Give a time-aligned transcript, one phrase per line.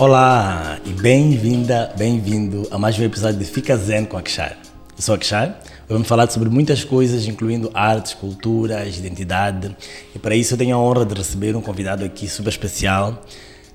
[0.00, 4.56] Olá e bem-vinda, bem-vindo a mais um episódio de Fica Zen com a Kshar.
[4.96, 9.76] Eu sou a Kshar, vamos falar sobre muitas coisas, incluindo artes, culturas, identidade.
[10.14, 13.24] E para isso eu tenho a honra de receber um convidado aqui super especial,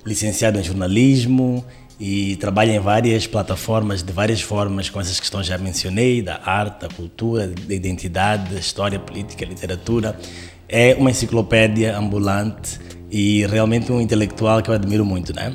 [0.02, 1.62] licenciado em jornalismo
[2.00, 6.40] e trabalha em várias plataformas, de várias formas, com essas questões que já mencionei, da
[6.42, 10.18] arte, da cultura, da identidade, da história, política, literatura.
[10.66, 15.54] É uma enciclopédia ambulante e realmente um intelectual que eu admiro muito, né?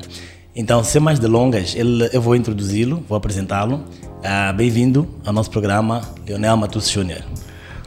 [0.60, 3.76] Então, sem mais delongas, ele, eu vou introduzi-lo, vou apresentá-lo.
[4.18, 7.22] Uh, Bem-vindo ao nosso programa, Leonel Matus Júnior.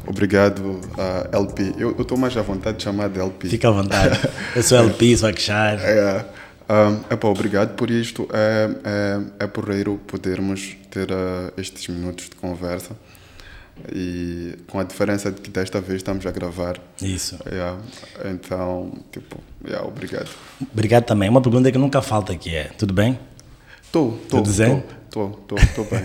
[0.07, 1.75] Obrigado, uh, LP.
[1.77, 3.47] Eu estou mais à vontade de chamar de LP.
[3.47, 4.19] Fica à vontade.
[4.55, 5.79] Eu sou LP, sou Akshar.
[5.83, 6.25] É,
[6.67, 8.27] um, epá, obrigado por isto.
[8.33, 12.95] É, é, é porreiro podermos ter uh, estes minutos de conversa.
[13.91, 16.79] E com a diferença de que desta vez estamos a gravar.
[17.01, 17.37] Isso.
[17.47, 17.79] Yeah.
[18.25, 20.29] Então, tipo, yeah, obrigado.
[20.71, 21.29] Obrigado também.
[21.29, 23.19] Uma pergunta que nunca falta aqui é, tudo bem?
[23.83, 26.01] Estou, estou, estou, estou bem.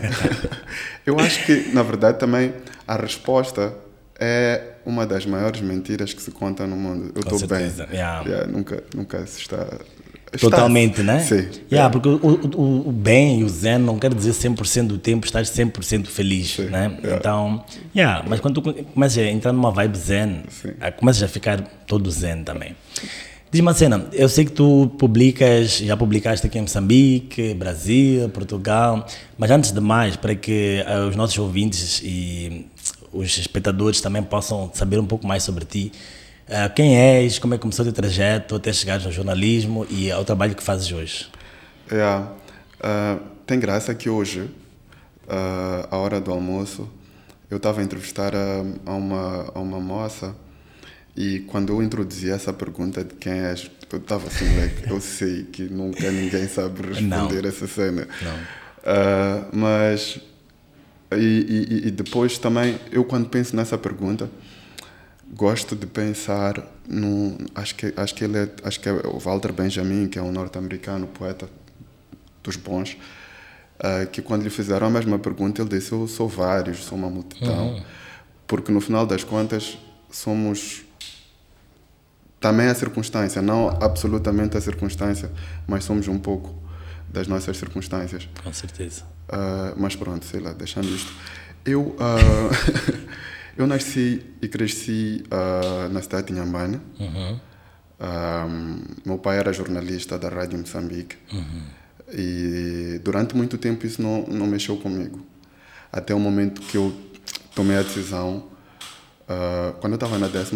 [1.06, 2.54] Eu acho que, na verdade, também
[2.86, 3.74] a resposta
[4.18, 7.12] é uma das maiores mentiras que se conta no mundo.
[7.14, 7.66] Eu estou bem.
[7.92, 8.22] Yeah.
[8.28, 9.66] Yeah, nunca, nunca se está
[10.38, 11.20] Totalmente, né?
[11.20, 11.48] Sim.
[11.70, 11.90] Yeah, é.
[11.90, 15.42] Porque o, o, o, bem e o zen não quer dizer 100% do tempo estar
[15.42, 16.66] 100% feliz, Sim.
[16.66, 16.96] né?
[16.98, 17.16] Yeah.
[17.16, 20.42] Então, yeah, mas quando tu começas a entrar numa vibe zen,
[20.96, 22.74] começas a ficar todo zen também.
[23.50, 29.06] Diz uma cena, eu sei que tu publicas, já publicaste aqui em Moçambique, Brasil, Portugal,
[29.38, 32.66] mas antes de mais, para que uh, os nossos ouvintes e
[33.10, 35.90] os espectadores também possam saber um pouco mais sobre ti,
[36.48, 40.10] Uh, quem és, como é que começou o teu trajeto até chegar no jornalismo e
[40.10, 41.28] ao trabalho que fazes hoje?
[41.90, 46.88] É, uh, tem graça que hoje, uh, à hora do almoço,
[47.50, 50.34] eu estava a entrevistar a, a, uma, a uma moça
[51.14, 55.42] e quando eu introduzi essa pergunta de quem és, eu estava assim, like, eu sei
[55.44, 57.48] que nunca ninguém sabe responder Não.
[57.48, 58.08] essa cena.
[58.22, 59.48] Não.
[59.52, 60.18] mas,
[61.12, 61.18] e,
[61.82, 64.30] e, e depois também, eu quando penso nessa pergunta,
[65.34, 69.52] gosto de pensar no acho que acho que ele é, acho que é o Walter
[69.52, 71.48] Benjamin que é um norte-americano poeta
[72.42, 72.96] dos bons
[73.78, 77.10] uh, que quando lhe fizeram a mesma pergunta ele disse eu sou vários sou uma
[77.10, 77.74] multidão.
[77.74, 77.82] Uhum.
[78.46, 79.78] porque no final das contas
[80.10, 80.82] somos
[82.40, 85.30] também a circunstância não absolutamente a circunstância
[85.66, 86.58] mas somos um pouco
[87.10, 88.28] das nossas circunstâncias.
[88.42, 89.02] Com certeza.
[89.28, 91.12] Uh, mas pronto sei lá deixando isto.
[91.64, 91.96] Eu uh,
[93.58, 96.80] Eu nasci e cresci uh, na cidade de Nhambane.
[97.00, 97.40] Uhum.
[98.00, 101.16] Um, meu pai era jornalista da Rádio Moçambique.
[101.32, 101.62] Uhum.
[102.12, 105.26] E durante muito tempo isso não, não mexeu comigo.
[105.90, 106.96] Até o momento que eu
[107.52, 108.44] tomei a decisão,
[109.24, 110.54] uh, quando eu estava na 12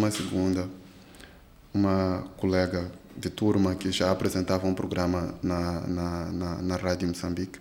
[1.73, 7.59] uma colega de turma que já apresentava um programa na, na, na, na Rádio Moçambique,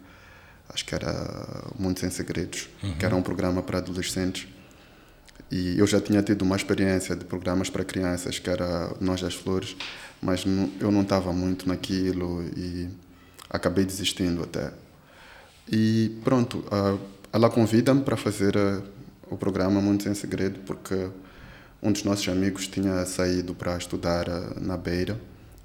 [0.69, 1.12] acho que era
[1.76, 2.94] Mundo Sem Segredos, uhum.
[2.94, 4.47] que era um programa para adolescentes,
[5.52, 9.34] e eu já tinha tido uma experiência de programas para crianças, que era Nós das
[9.34, 9.76] Flores,
[10.22, 12.88] mas não, eu não estava muito naquilo e
[13.50, 14.72] acabei desistindo até.
[15.70, 16.64] E pronto,
[17.30, 18.82] ela convida-me para fazer uh,
[19.30, 21.10] o programa Muito Sem Segredo, porque
[21.82, 25.20] um dos nossos amigos tinha saído para estudar uh, na Beira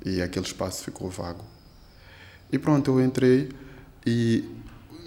[0.06, 1.46] e aquele espaço ficou vago.
[2.52, 3.50] E pronto, eu entrei
[4.06, 4.44] e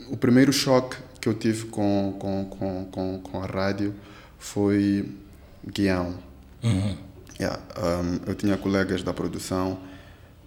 [0.09, 3.95] o primeiro choque que eu tive com, com, com, com, com a rádio
[4.41, 5.09] foi
[5.65, 6.15] guião.
[6.65, 6.97] Uhum.
[7.39, 9.79] Yeah, um, eu tinha colegas da produção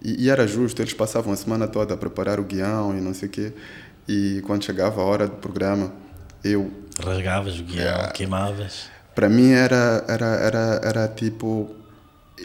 [0.02, 3.14] e, e, era justo, eles passavam a semana toda a preparar o guião e não
[3.14, 3.52] sei o quê.
[4.06, 5.90] E quando chegava a hora do programa,
[6.44, 6.70] eu.
[7.02, 8.90] Rasgavas o guião, yeah, queimavas.
[9.14, 11.74] Para mim era, era, era, era tipo: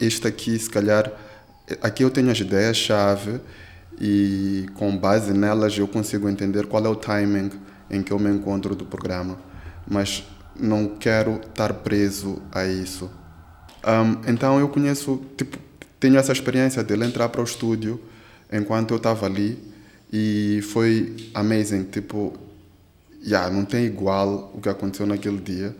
[0.00, 1.12] este aqui, se calhar,
[1.82, 3.40] aqui eu tenho as ideias-chave
[4.00, 7.50] e com base nelas eu consigo entender qual é o timing
[7.90, 9.38] em que eu me encontro do programa.
[9.86, 10.24] Mas
[10.60, 13.10] não quero estar preso a isso.
[13.86, 15.58] Um, então eu conheço, tipo,
[15.98, 18.00] tenho essa experiência dele entrar para o estúdio
[18.52, 19.58] enquanto eu estava ali
[20.12, 22.34] e foi amazing, tipo,
[23.24, 25.74] yeah, não tem igual o que aconteceu naquele dia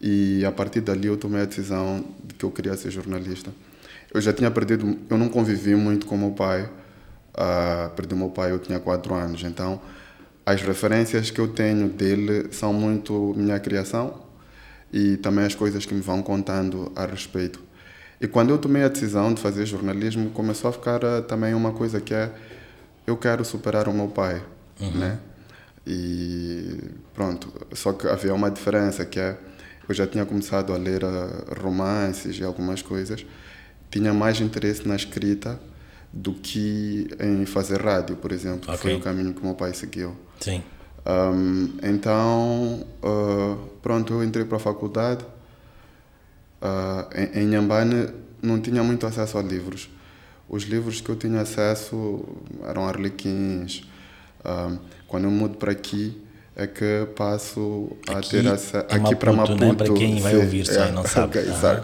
[0.00, 3.50] e a partir dali eu tomei a decisão de que eu queria ser jornalista.
[4.12, 8.52] Eu já tinha perdido, eu não convivi muito com meu pai, uh, perdi meu pai
[8.52, 9.80] eu tinha quatro anos, então
[10.44, 14.22] as referências que eu tenho dele são muito minha criação
[14.92, 17.60] e também as coisas que me vão contando a respeito.
[18.20, 21.72] E quando eu tomei a decisão de fazer jornalismo, começou a ficar uh, também uma
[21.72, 22.30] coisa que é
[23.06, 24.42] eu quero superar o meu pai,
[24.80, 24.90] uhum.
[24.92, 25.18] né?
[25.84, 26.78] E
[27.12, 29.36] pronto, só que havia uma diferença que é
[29.88, 33.26] eu já tinha começado a ler uh, romances e algumas coisas,
[33.90, 35.58] tinha mais interesse na escrita
[36.12, 38.64] do que em fazer rádio, por exemplo.
[38.72, 38.76] Ok.
[38.78, 40.14] Foi o caminho que o meu pai seguiu.
[40.40, 40.62] Sim.
[41.06, 45.24] Um, então, uh, pronto, eu entrei para a faculdade.
[46.60, 48.08] Uh, em, em Nhambane
[48.40, 49.88] não tinha muito acesso a livros.
[50.48, 52.24] Os livros que eu tinha acesso
[52.68, 53.82] eram arlequins.
[54.44, 54.78] Um,
[55.08, 56.20] quando eu mudo para aqui,
[56.54, 58.86] é que passo a Aqui ter acesso.
[58.90, 59.64] em Aqui para Maputo, Maputo.
[59.64, 59.74] né?
[59.74, 61.38] Para quem vai ouvir só e não sabe.
[61.38, 61.60] ok, Aham.
[61.60, 61.82] sorry.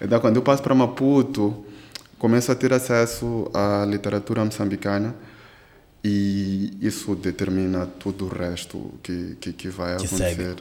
[0.00, 1.64] Então, quando eu passo para Maputo,
[2.18, 5.14] começo a ter acesso à literatura moçambicana
[6.04, 10.34] e isso determina tudo o resto que, que, que vai Que acontecer.
[10.36, 10.56] segue.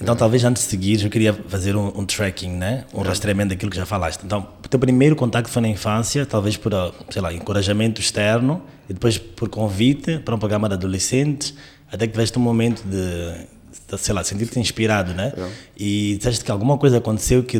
[0.00, 2.84] Então, talvez antes de seguir, eu queria fazer um, um tracking, né?
[2.94, 4.22] Um rastreamento daquilo que já falaste.
[4.24, 8.62] Então, o teu primeiro contato foi na infância, talvez por, ah, sei lá, encorajamento externo,
[8.88, 11.52] e depois por convite para um programa de adolescentes,
[11.90, 13.46] até que tiveste um momento de,
[13.90, 15.32] de sei lá, sentir-te inspirado, né?
[15.36, 15.48] É.
[15.76, 17.58] E disseste que alguma coisa aconteceu que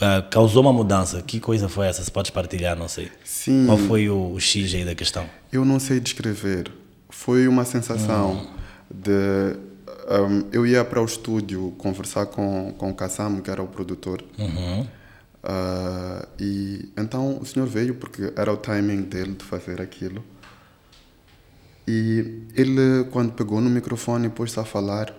[0.00, 1.22] ah, causou uma mudança.
[1.22, 2.02] Que coisa foi essa?
[2.02, 3.10] Se podes partilhar, não sei.
[3.24, 3.66] Sim.
[3.66, 5.28] Qual foi o, o X aí da questão?
[5.52, 6.70] Eu não sei descrever.
[7.08, 8.48] Foi uma sensação
[8.92, 9.56] de.
[10.10, 14.22] um, eu ia para o estúdio conversar com, com o Kassam, que era o produtor.
[15.42, 20.24] Ah, e então o senhor veio porque era o timing dele de fazer aquilo.
[21.86, 25.14] E ele, quando pegou no microfone e pôs-se a falar,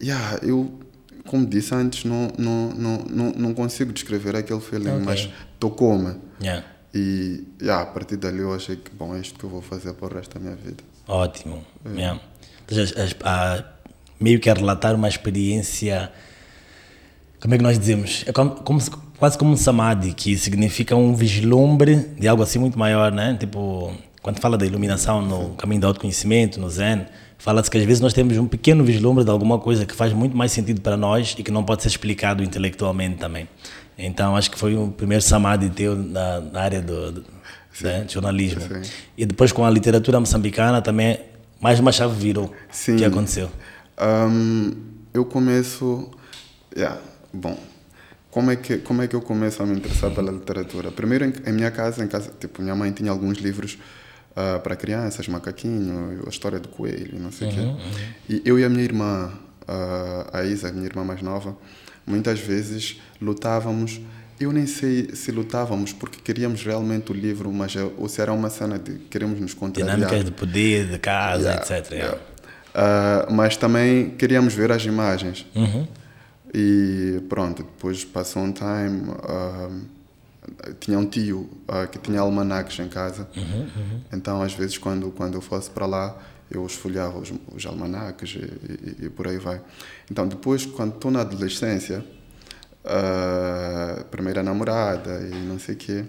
[0.00, 0.78] yeah, eu,
[1.26, 5.02] como disse antes, não, não, não, não, não consigo descrever aquele feeling, Ok.
[5.04, 5.28] mas
[5.58, 6.16] tocou-me.
[6.42, 6.64] Yeah.
[6.94, 9.92] E yeah, a partir dali eu achei que, bom, é isto que eu vou fazer
[9.94, 10.82] para o resto da minha vida.
[11.06, 11.64] Ótimo.
[11.94, 12.20] Yeah.
[12.66, 12.84] Então,
[13.24, 13.64] a-
[14.20, 16.10] meio que a relatar uma experiência.
[17.40, 18.22] Como é que nós dizemos?
[18.26, 22.58] É como, como se- quase como um samadhi, que significa um vislumbre de algo assim
[22.58, 23.36] muito maior, né?
[23.38, 27.06] Tipo, quando fala da iluminação no caminho do autoconhecimento, no Zen,
[27.40, 30.36] fala-se que às vezes nós temos um pequeno vislumbre de alguma coisa que faz muito
[30.36, 33.48] mais sentido para nós e que não pode ser explicado intelectualmente também.
[33.98, 37.24] Então, acho que foi o primeiro samadhi teu na, na área do, do
[37.80, 38.60] né, jornalismo.
[38.60, 38.90] Sim.
[39.16, 41.18] E depois com a literatura moçambicana também
[41.60, 42.52] mais uma chave virou.
[42.70, 42.94] Sim.
[42.94, 43.50] O que aconteceu?
[43.96, 44.72] Ahm,
[45.12, 46.10] eu começo.
[46.76, 46.98] Yeah,
[47.32, 47.58] bom,
[48.30, 50.90] como é, que, como é que eu começo a me interessar pela literatura?
[50.90, 53.76] Primeiro, em, em minha casa, em casa, tipo, minha mãe tinha alguns livros
[54.36, 57.74] ah, para crianças, Macaquinho, a história do coelho, não sei o quê.
[58.28, 59.32] E eu e a minha irmã,
[59.66, 61.56] ah, a Isa, minha irmã mais nova,
[62.06, 64.00] muitas vezes lutávamos.
[64.38, 68.48] Eu nem sei se lutávamos porque queríamos realmente o livro, mas ou se era uma
[68.48, 69.96] cena de queremos nos contrariar.
[69.96, 71.92] Dinâmicas de poder, de casa, Yeah, etc.
[71.92, 72.18] yeah.
[72.74, 75.44] Ah, mas também queríamos ver as imagens.
[75.54, 75.86] Uhum.
[76.54, 79.12] E pronto, depois passou um time.
[79.24, 79.68] ah,
[80.80, 83.28] tinha um tio ah, que tinha almanacs em casa.
[83.36, 86.16] Uhum, Então, às vezes, quando, quando eu fosse para lá,
[86.50, 89.60] eu esfolhava os, os almanacs e, e- e por aí vai.
[90.10, 92.04] Então, depois, quando estou na adolescência,
[92.84, 96.04] ah, primeira namorada e não sei o quê,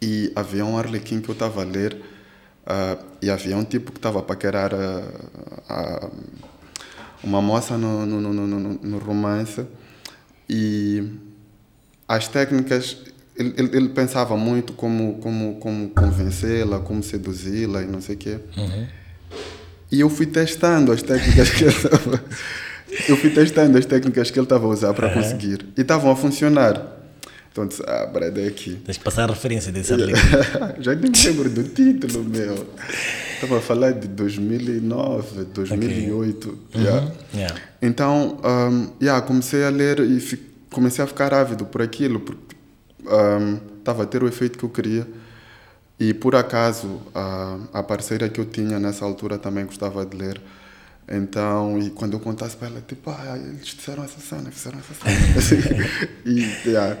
[0.00, 2.00] e havia um arlequim que eu estava a ler
[2.66, 5.02] ah, e havia um tipo que estava a paquerar a,
[5.68, 6.10] a-
[7.24, 9.66] uma moça no, no, no, no, no- no romance
[10.48, 11.02] e
[12.08, 12.96] as técnicas
[13.36, 18.18] ele, ele, ele pensava muito como como como convencê-la como seduzi-la e não sei o
[18.18, 18.38] quê
[19.90, 22.24] e eu fui testando as técnicas que ele estava
[23.08, 26.16] eu fui testando as técnicas que ele estava a usar para conseguir e estavam a
[26.16, 26.94] funcionar
[27.52, 30.12] então disse ah Brad, é aqui que passar a referência desse arlequim.
[30.80, 32.66] já nem me lembro do título, meu.
[33.34, 36.58] Estava a falar de 2009, 2008.
[36.74, 37.10] yeah.
[37.34, 37.56] Yeah.
[37.80, 40.38] Então, um, yeah, comecei a ler e fi-
[40.70, 42.56] comecei a ficar ávido por aquilo, porque
[43.04, 45.06] um, estava a ter o efeito que eu queria.
[45.98, 50.40] E por acaso, a, a parceira que eu tinha nessa altura também gostava de ler.
[51.08, 54.92] Então, e quando eu contasse para ela, tipo, ah, eles disseram essa cena, fizeram essa
[55.40, 55.86] cena.
[56.26, 56.98] e, yeah.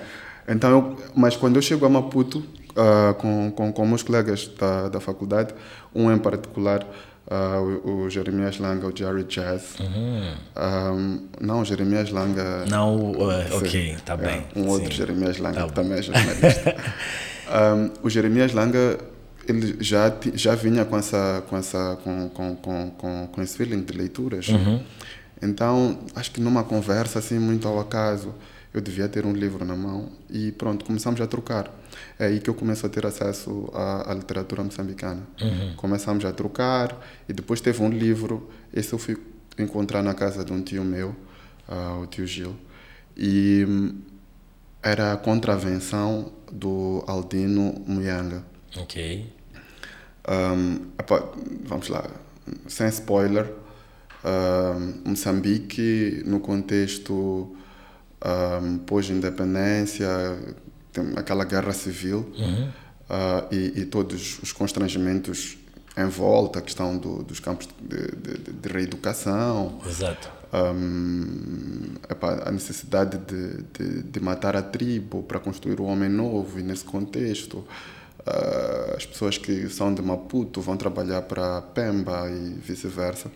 [0.48, 2.46] Então, eu, mas quando eu chego a Maputo,
[2.76, 5.54] ah, com, com, com meus colegas da, da faculdade,
[5.94, 6.86] um em particular,
[7.28, 9.76] ah, o, o Jeremias Langa, o Jerry Jazz.
[9.80, 12.64] Um, não, o Jeremias Langa.
[12.66, 14.46] Não, uh, ok, está É, bem.
[14.54, 14.98] um outro sim.
[14.98, 16.76] Jeremias Langa, Tá que também é jornalista.
[17.76, 18.98] um, o Jeremias Langa
[19.48, 23.82] ele já, já vinha com, essa, com, essa, com, com, com, com, com esse feeling
[23.82, 24.48] de leituras.
[24.48, 24.80] Uhum.
[25.40, 28.34] Então, acho que numa conversa assim, muito ao acaso,
[28.74, 31.70] eu devia ter um livro na mão e pronto, começamos a trocar.
[32.18, 35.22] É aí que eu começo a ter acesso à, à literatura moçambicana.
[35.76, 39.18] Começamos a trocar e depois teve um livro, esse eu fui
[39.58, 41.14] encontrar na casa de um tio meu,
[41.68, 42.56] ah, o tio Gil,
[43.16, 44.00] e hum,
[44.82, 48.44] era a contravenção do Aldino Muyanga.
[48.76, 49.32] Ok.
[50.28, 50.86] Um,
[51.64, 52.08] vamos lá,
[52.66, 53.52] sem spoiler,
[54.24, 57.56] um, Moçambique, no contexto
[58.24, 60.08] um, pós-independência,
[60.96, 62.32] tem aquela guerra civil,
[63.10, 65.58] uh, e, e, todos os constrangimentos
[65.96, 69.80] em volta, a questão do, dos campos de, de, de reeducação.
[69.86, 70.30] Exato.
[70.52, 76.62] Um, epa, a necessidade de, de, matar a tribo para construir o homem novo, e
[76.62, 83.30] nesse contexto, uh, as pessoas que são de Maputo vão trabalhar para Pemba e vice-versa.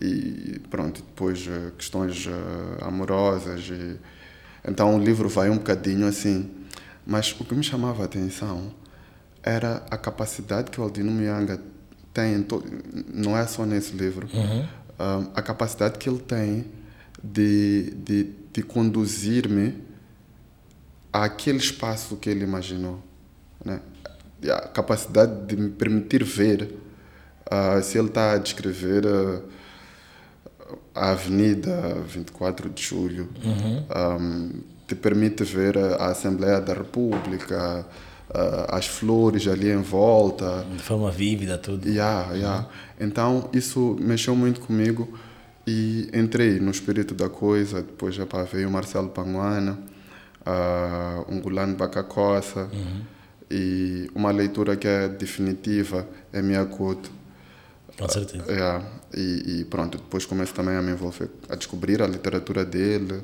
[0.00, 1.48] E pronto, depois
[1.78, 2.28] questões
[2.80, 3.70] amorosas.
[3.70, 3.96] E,
[4.68, 6.50] então o livro vai um bocadinho assim.
[7.06, 8.72] Mas o que me chamava a atenção
[9.42, 11.60] era a capacidade que o Aldino Mianga
[12.12, 12.46] tem,
[13.12, 14.60] não é só nesse livro, uhum.
[14.62, 16.64] um, a capacidade que ele tem
[17.22, 19.82] de, de, de conduzir-me
[21.12, 23.02] àquele espaço que ele imaginou.
[23.64, 23.80] Né?
[24.48, 26.78] A capacidade de me permitir ver
[27.50, 29.42] uh, se ele está a descrever uh,
[30.94, 33.86] a Avenida 24 de Julho, uhum.
[34.20, 37.86] um, te permite ver a Assembleia da República,
[38.68, 40.66] as flores ali em volta.
[40.70, 41.88] De forma vívida, tudo.
[41.88, 42.68] Yeah, yeah.
[43.00, 45.08] Então, isso mexeu muito comigo
[45.66, 47.82] e entrei no espírito da coisa.
[47.82, 49.78] Depois já veio o Marcelo Panguana,
[50.46, 53.02] uh, um Gulano Bacacossa uhum.
[53.50, 57.10] e uma leitura que é definitiva é Minha Couto.
[57.96, 58.44] Com certeza.
[58.44, 58.84] Uh, yeah.
[59.16, 63.22] e, e, pronto, depois começo também a me envolver, a descobrir a literatura dele,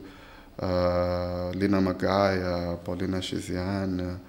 [0.61, 4.21] uh, Lina Magaia, Paulina Chiziana,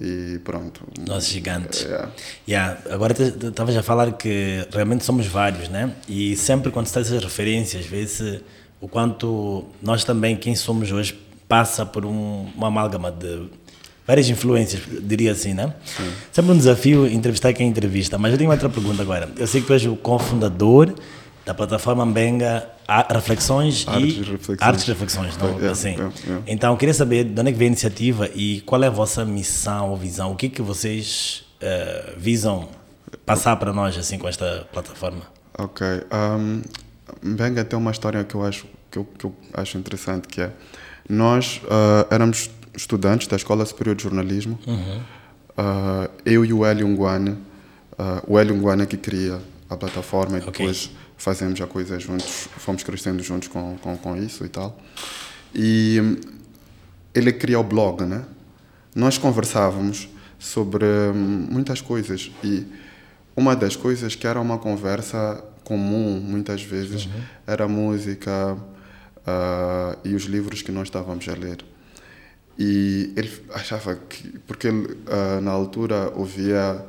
[0.00, 0.86] e pronto.
[1.06, 1.82] Nós gigantes.
[1.82, 2.10] Yeah.
[2.48, 2.80] Yeah.
[2.90, 5.92] Agora estavas a falar que realmente somos vários, né?
[6.08, 8.42] E sempre quando se essas referências, vê-se
[8.80, 13.48] o quanto nós também, quem somos hoje, passa por um, uma amálgama de
[14.06, 15.72] várias influências, diria assim, né?
[15.84, 16.10] Sim.
[16.32, 18.18] Sempre um desafio entrevistar quem entrevista.
[18.18, 19.30] Mas eu tenho outra pergunta agora.
[19.36, 20.92] Eu sei que tu és o cofundador
[21.44, 22.68] da plataforma Benga
[23.10, 24.58] Reflexões Artes e Reflexões.
[24.60, 25.90] Artes Reflexões, não, yeah, assim.
[25.90, 26.44] Yeah, yeah.
[26.46, 28.90] Então, eu queria saber de onde é que vem a iniciativa e qual é a
[28.90, 32.68] vossa missão ou visão, o que é que vocês uh, visam
[33.24, 35.22] passar para nós assim com esta plataforma?
[35.58, 36.62] Ok, um,
[37.22, 40.50] Benga tem uma história que eu acho que eu, que eu acho interessante que é
[41.08, 44.98] nós uh, éramos estudantes da Escola Superior de Jornalismo, uhum.
[44.98, 47.36] uh, eu e o Hélio Nguane,
[48.26, 50.52] o Hélio Nguane que cria a plataforma e okay.
[50.52, 50.90] depois
[51.22, 54.76] fazemos a coisa juntos, fomos crescendo juntos com, com, com isso e tal.
[55.54, 56.16] E hum,
[57.14, 58.24] ele criou o blog, né?
[58.92, 62.66] Nós conversávamos sobre hum, muitas coisas e
[63.36, 67.22] uma das coisas que era uma conversa comum muitas vezes uhum.
[67.46, 68.58] era a música
[69.18, 71.58] uh, e os livros que nós estávamos a ler.
[72.58, 76.84] E ele achava que, porque ele uh, na altura ouvia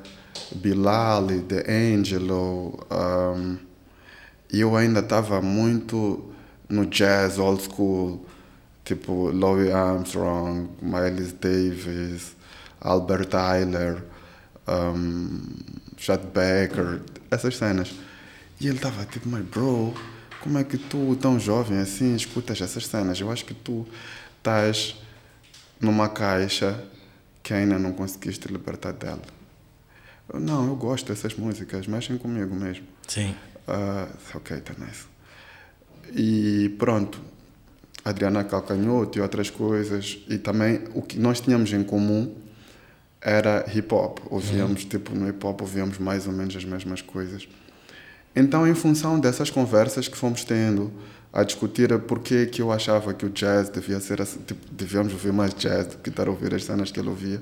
[0.55, 3.72] Bilal, The Angelo, um,
[4.53, 6.31] e eu ainda estava muito
[6.69, 8.23] no jazz old school,
[8.85, 12.35] tipo Louis Armstrong, Miles Davis,
[12.79, 14.03] Albert Tyler,
[14.67, 15.41] um,
[15.97, 17.95] Chet Baker, essas cenas.
[18.61, 19.91] E ele estava tipo, my bro,
[20.39, 23.19] como é que tu, tão jovem assim, escutas essas cenas?
[23.19, 23.87] Eu acho que tu
[24.37, 24.95] estás
[25.81, 26.79] numa caixa
[27.41, 29.23] que ainda não conseguiste libertar dela.
[30.31, 32.85] Eu, não, eu gosto dessas músicas, mexem comigo mesmo.
[33.07, 33.35] Sim.
[33.67, 35.05] Uh, ok, tá nice.
[36.15, 37.21] E pronto,
[38.03, 40.19] Adriana Calcanhoto e outras coisas.
[40.27, 42.35] E também o que nós tínhamos em comum
[43.21, 44.19] era hip hop.
[44.29, 44.89] Ouvíamos, uhum.
[44.89, 47.47] tipo, no hip hop ouvíamos mais ou menos as mesmas coisas.
[48.35, 50.91] Então, em função dessas conversas que fomos tendo,
[51.31, 55.33] a discutir por que eu achava que o jazz devia ser assim, tipo, devíamos ouvir
[55.33, 57.41] mais jazz do que estar a ouvir as cenas que ele ouvia.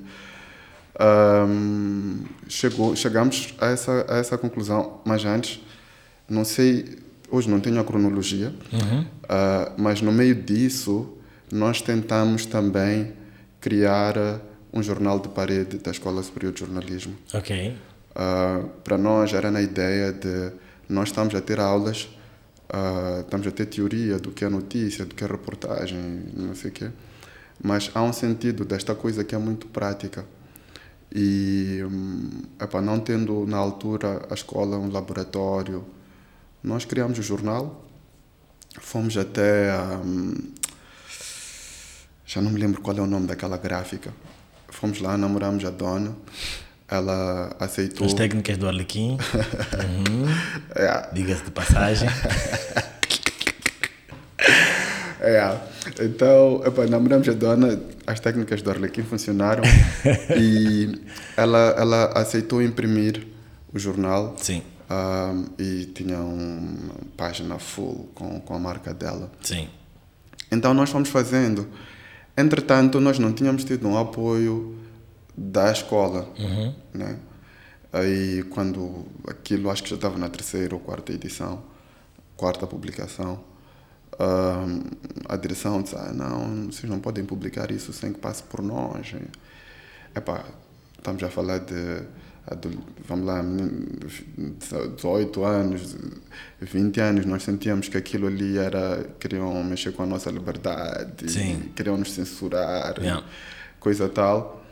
[1.00, 5.62] Um, chegou, chegamos a essa, a essa conclusão, mas antes
[6.32, 6.98] não sei,
[7.30, 9.02] hoje não tenho a cronologia, uhum.
[9.02, 11.18] uh, mas no meio disso
[11.52, 13.14] nós tentamos também
[13.60, 14.16] criar
[14.74, 17.14] um jornal de parede da Escola Superior de Jornalismo.
[17.34, 17.76] Ok.
[18.12, 20.52] Uh, para nós era na ideia de
[20.88, 22.10] nós estamos a ter aulas,
[22.74, 26.70] uh, estamos a ter teoria do que é notícia, do que é reportagem, não sei
[26.70, 26.90] o quê,
[27.62, 30.26] mas há um sentido desta coisa que é muito prática.
[31.14, 35.84] E, um, epa, não tendo na altura a escola um laboratório,
[36.64, 37.86] nós criamos o jornal,
[38.80, 39.76] fomos até.
[40.04, 40.36] Um,
[42.26, 44.14] já não me lembro qual é o nome daquela gráfica.
[44.70, 46.16] Fomos lá, namoramos a dona,
[46.88, 48.06] ela aceitou.
[48.06, 49.18] As técnicas do Arlequim.
[49.74, 50.28] uhum.
[50.76, 51.10] é.
[51.14, 52.08] Diga-se de passagem.
[55.20, 55.58] é.
[56.00, 59.64] Então, epa, namoramos a dona, as técnicas do Arlequim funcionaram
[60.40, 61.02] e
[61.36, 63.28] ela, ela aceitou imprimir
[63.74, 64.36] o jornal.
[64.38, 69.32] Sim um, e tinha uma página full com, com a marca dela.
[69.42, 69.70] Sim.
[70.52, 71.68] Então nós fomos fazendo.
[72.38, 74.78] Entretanto, nós não tínhamos tido um apoio
[75.38, 76.76] da escola, Uhum.
[76.94, 77.18] né?
[77.94, 81.62] Aí quando aquilo acho que já estava na terceira ou quarta edição,
[82.38, 83.44] quarta publicação,
[84.20, 84.82] ahm,
[85.28, 89.14] a direção disse, ah, não, vocês não podem publicar isso sem que passe por nós.
[90.16, 90.46] Epá,
[90.98, 92.04] estamos a falar de,
[93.08, 93.44] vamos lá,
[94.96, 95.96] 18 anos,
[96.60, 101.72] 20 anos, nós sentíamos que aquilo ali era, queriam mexer com a nossa liberdade, Sim.
[101.76, 103.26] queriam nos censurar, Yeah.
[103.80, 104.64] coisa tal.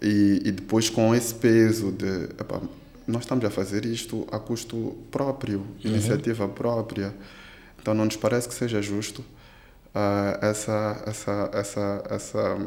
[0.00, 2.60] E, e depois com esse peso de, epá,
[3.06, 7.14] nós estamos a fazer isto a custo próprio, iniciativa própria,
[7.80, 9.24] então não nos parece que seja justo
[9.94, 12.58] ah, essa, essa, essa, essa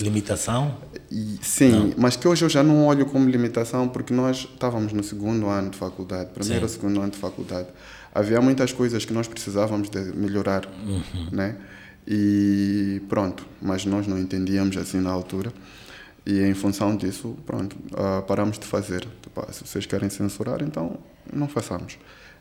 [0.00, 0.76] Limitação?
[1.10, 5.02] e, sim, mas que hoje eu já não olho como limitação porque nós estávamos no
[5.04, 7.68] segundo ano de faculdade, primeiro ou segundo ano de faculdade.
[8.12, 10.68] Havia muitas coisas que nós precisávamos de melhorar,
[11.30, 11.56] né?
[12.06, 15.52] E pronto, mas nós não entendíamos assim na altura.
[16.26, 19.06] E em função disso, pronto, ah, paramos de fazer.
[19.22, 20.98] Tipo, ah, se vocês querem censurar, então
[21.32, 21.98] não façamos.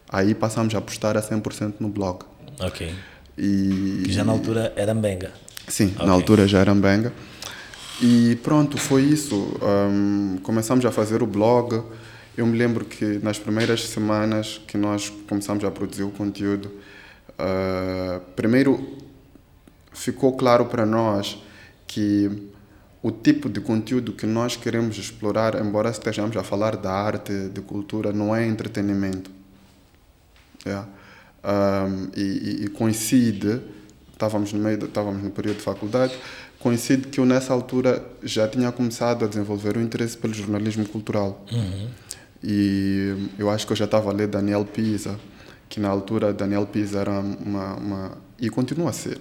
[0.10, 2.24] Aí passamos a postar a 100% no blog.
[2.60, 2.94] Ok.
[3.38, 5.32] E Que já na altura era Mbenga.
[5.68, 6.06] Sim, Ok.
[6.06, 7.12] na altura já era Mbenga.
[8.02, 9.56] E pronto, foi isso.
[9.62, 11.82] Ahm, começamos a fazer o blog.
[12.36, 16.72] Eu me lembro que nas primeiras semanas que nós começamos a produzir o conteúdo,
[17.38, 18.98] ah, primeiro
[19.94, 21.38] ficou claro para nós
[21.86, 22.50] que
[23.04, 27.62] o tipo de conteúdo que nós queremos explorar, embora estejamos a falar da arte, de
[27.62, 29.30] cultura, não é entretenimento.
[30.66, 30.88] Yeah.
[31.44, 33.60] Um, e, e- e coincide,
[34.14, 36.14] estávamos no meio, estávamos no período de faculdade,
[36.64, 41.46] coincide que eu nessa altura já tinha começado a desenvolver o interesse pelo jornalismo cultural.
[42.44, 45.20] E eu acho que eu já estava a ler Daniel Pisa,
[45.70, 49.20] que na altura Daniel Pisa era uma, uma e continua a ser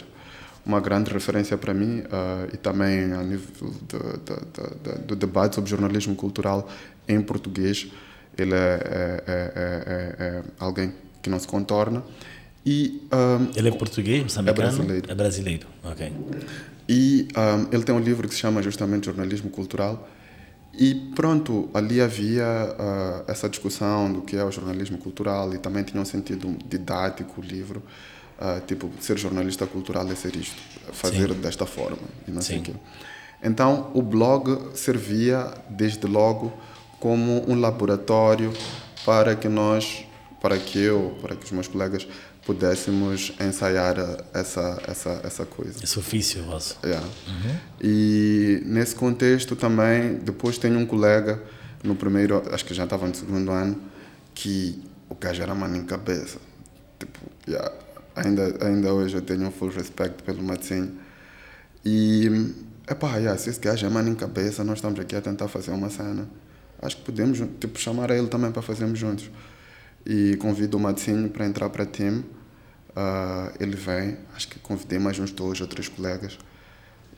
[0.65, 5.17] uma grande referência para mim ah, e também a nível do, do, do, do- do
[5.17, 6.69] debate sobre jornalismo cultural
[7.09, 7.89] em português.
[8.39, 12.03] Ele é, é- é- é- é- é alguém que não se contorna.
[12.65, 14.69] E, ah, Ele é português, moçambicano?
[14.71, 15.11] brasileiro.
[15.11, 16.13] É brasileiro, ok.
[16.93, 20.07] E ah, ele tem um livro que se chama justamente Jornalismo Cultural.
[20.75, 25.83] E pronto, ali havia ah, essa discussão do que é o jornalismo cultural e também
[25.85, 27.83] tinha um sentido didático o livro.
[28.39, 30.61] ah, tipo, ser jornalista cultural é ser isto,
[30.93, 32.65] fazer desta forma e não sei o Sim.
[32.65, 32.75] quê.
[33.43, 36.53] Então, o blog servia desde logo
[37.01, 38.53] como um laboratório
[39.05, 40.05] para que nós,
[40.43, 42.07] para que eu, para que os meus colegas
[42.45, 43.97] pudéssemos ensaiar
[44.35, 45.83] essa, essa, essa coisa.
[45.83, 46.77] Esse ofício vosso.
[46.85, 47.07] Yeah.
[47.81, 51.41] E nesse contexto também, depois tenho um colega
[51.83, 53.81] no primeiro, acho que já estava no segundo ano,
[54.35, 56.39] que o gajo era mano em cabeça.
[56.99, 57.73] Tipo, yeah,
[58.15, 60.93] ainda, ainda hoje eu tenho um full respect pelo Matzinho.
[61.85, 62.55] E,
[62.89, 65.71] epá, yeah, se esse gajo é mano em cabeça, nós estamos aqui a tentar fazer
[65.73, 66.29] uma cena.
[66.81, 69.31] Acho que podemos tipo, chamar ele também para fazermos juntos.
[70.05, 72.25] E convido o Matzinho para entrar para time.
[72.95, 76.39] Ah, ele vem, acho que convidei mais uns dois ou três colegas.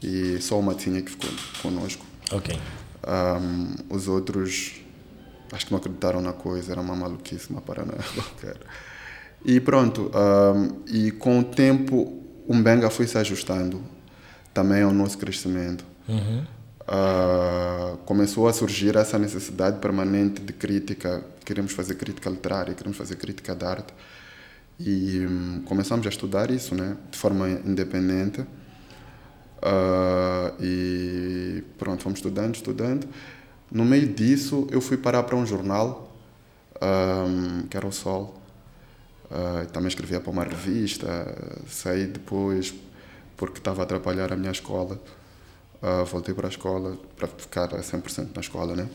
[0.02, 1.30] E só o Matzinho é que ficou
[1.62, 2.04] conosco.
[2.30, 2.58] Ok.
[3.06, 4.80] Ahm, os outros
[5.52, 8.58] acho que não acreditaram na coisa, era uma maluquice, uma paranoia qualquer.
[9.44, 13.82] E pronto, ahm, e com o tempo o Mbenga foi se ajustando
[14.52, 15.84] também ao nosso crescimento.
[16.86, 23.16] Ah, começou a surgir essa necessidade permanente de crítica, queremos fazer crítica literária, queremos fazer
[23.16, 23.94] crítica de arte.
[24.78, 28.44] E hum, começamos a estudar isso, né, de forma independente.
[29.62, 33.08] Ah, e pronto, fomos estudando, estudando.
[33.70, 36.14] No meio disso, eu fui parar para um jornal,
[36.80, 38.40] ahm, que era o Sol.
[39.30, 41.06] Ah, também escrevia para uma revista.
[41.68, 42.74] Saí depois
[43.36, 45.00] porque estava a atrapalhar a minha escola.
[45.86, 48.88] Ah, voltei para a escola, para ficar a 100% na escola, né?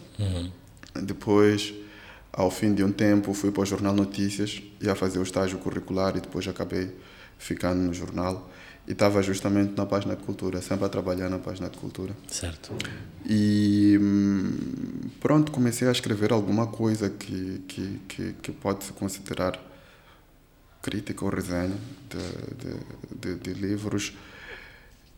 [0.99, 1.71] Depois,
[2.33, 6.17] ao fim de um tempo, fui para o Jornal Notícias, ia fazer o estágio curricular
[6.17, 6.91] e depois acabei
[7.37, 8.49] ficando no jornal.
[8.87, 12.17] E estava justamente na página de cultura, sempre a trabalhar na página de cultura.
[12.27, 12.73] Certo.
[13.23, 19.63] E hum, pronto, comecei a escrever alguma coisa que, que, que, que pode se considerar
[20.81, 21.77] crítica ou resenha
[22.09, 24.17] de, de, de, de livros.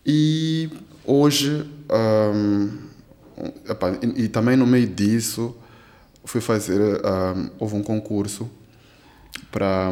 [0.06, 0.70] E
[1.06, 1.66] hoje,
[3.70, 5.56] epá, e, e também no meio disso,
[6.26, 8.50] fui fazer, hum, houve um concurso
[9.50, 9.92] para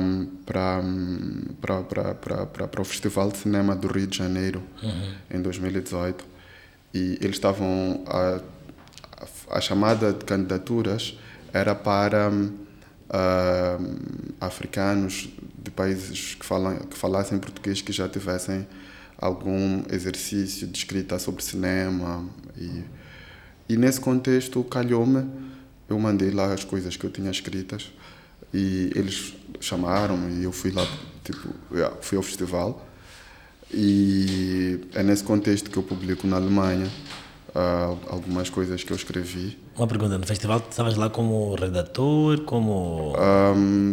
[1.61, 4.61] para o Festival de Cinema do Rio de Janeiro
[5.29, 6.25] em 2018
[6.93, 8.41] e eles estavam a,
[9.49, 11.17] a, chamada de candidaturas
[11.53, 12.31] era para
[14.39, 18.67] africanos de países que falam que falassem português que já tivessem
[19.21, 22.25] algum exercício de escrita sobre cinema
[22.57, 22.83] e
[23.69, 25.29] E nesse contexto, calhou-me,
[25.87, 27.91] eu mandei lá as coisas que eu tinha escritas
[28.51, 30.87] e eles chamaram-me e eu fui lá,
[31.23, 31.49] tipo,
[32.01, 32.83] fui ao festival.
[33.71, 36.87] E é nesse contexto que eu publico na Alemanha
[37.49, 39.59] uh, algumas coisas que eu escrevi.
[39.77, 43.13] Uma pergunta, no festival estavas lá como redator, como...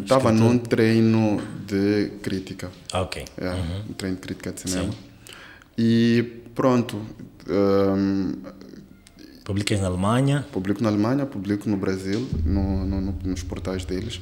[0.03, 2.71] Estava um, num treino de crítica.
[2.91, 3.27] Ah, ok.
[3.39, 3.91] Yeah, uhum.
[3.91, 4.91] Um treino de crítica de cinema.
[4.91, 4.99] Sim.
[5.77, 7.01] E pronto...
[7.49, 8.33] Um,
[9.45, 10.45] Publicas na Alemanha?
[10.51, 14.21] Publico na Alemanha, publico no Brasil, no, no, nos portais deles.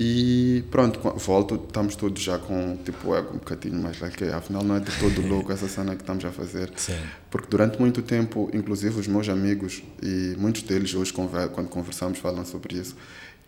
[0.00, 4.76] E pronto, volto, estamos todos já com tipo ego um bocadinho mais like, afinal não
[4.76, 6.70] é de todo louco essa cena que estamos a fazer.
[6.76, 6.96] Sim.
[7.28, 12.44] Porque durante muito tempo, inclusive os meus amigos e muitos deles hoje quando conversamos falam
[12.44, 12.96] sobre isso,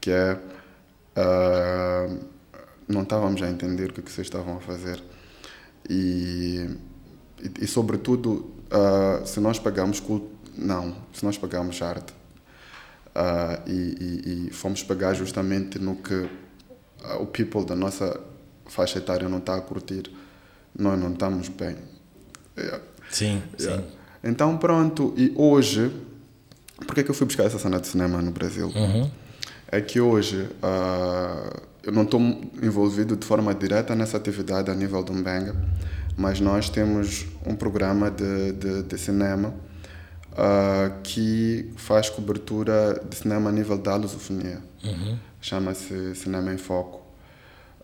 [0.00, 0.38] que é
[1.16, 2.18] uh,
[2.88, 5.00] não estávamos a entender o que, vocês estavam a fazer.
[5.88, 6.68] E,
[7.42, 12.12] e, e sobretudo, uh, se nós pagamos culto, não, se nós pagamos arte,
[13.10, 16.28] Uh, e, e, e, fomos pegar justamente no que uh,
[17.20, 18.20] o people da nossa
[18.66, 20.04] faixa etária não está a curtir.
[20.78, 21.76] Nós não estamos bem.
[22.56, 22.80] Yeah.
[23.10, 23.82] Sim, yeah.
[23.82, 23.88] sim.
[24.22, 25.90] Então, pronto, e hoje,
[26.86, 28.68] por que, que eu fui buscar essa cena de cinema no Brasil?
[28.68, 29.10] Uhum.
[29.66, 30.48] É que hoje
[31.82, 32.20] eu não estou
[32.62, 35.56] envolvido de forma direta nessa atividade a nível do Mbenga,
[36.16, 39.54] mas nós temos um programa de, de, de cinema
[40.32, 44.60] uh, que faz cobertura de cinema a nível da lusofonia.
[44.84, 45.18] Uhum.
[45.40, 47.00] Chama-se Cinema em Foco.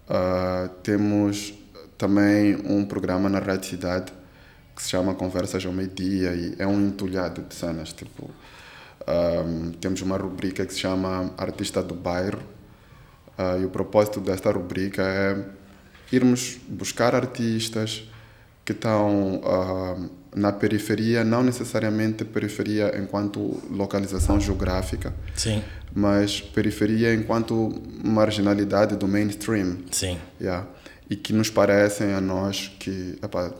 [0.08, 1.54] Uh, temos
[1.98, 4.12] também um programa na Rádio Cidade
[4.74, 7.92] que se chama Conversas ao Meio-Dia e é um entulhado de cenas.
[7.94, 8.30] Tipo,
[9.08, 12.40] um, temos uma rubrica que se chama Artista do Bairro
[13.38, 15.44] uh, e o propósito desta rubrica é
[16.12, 18.08] irmos buscar artistas
[18.66, 25.62] que estão uh, na periferia, não necessariamente periferia enquanto localização geográfica, Sim.
[25.94, 29.78] mas periferia enquanto marginalidade do mainstream.
[29.92, 30.18] Sim.
[30.40, 30.66] Yeah.
[31.08, 33.54] E que nos parecem a nós que epa,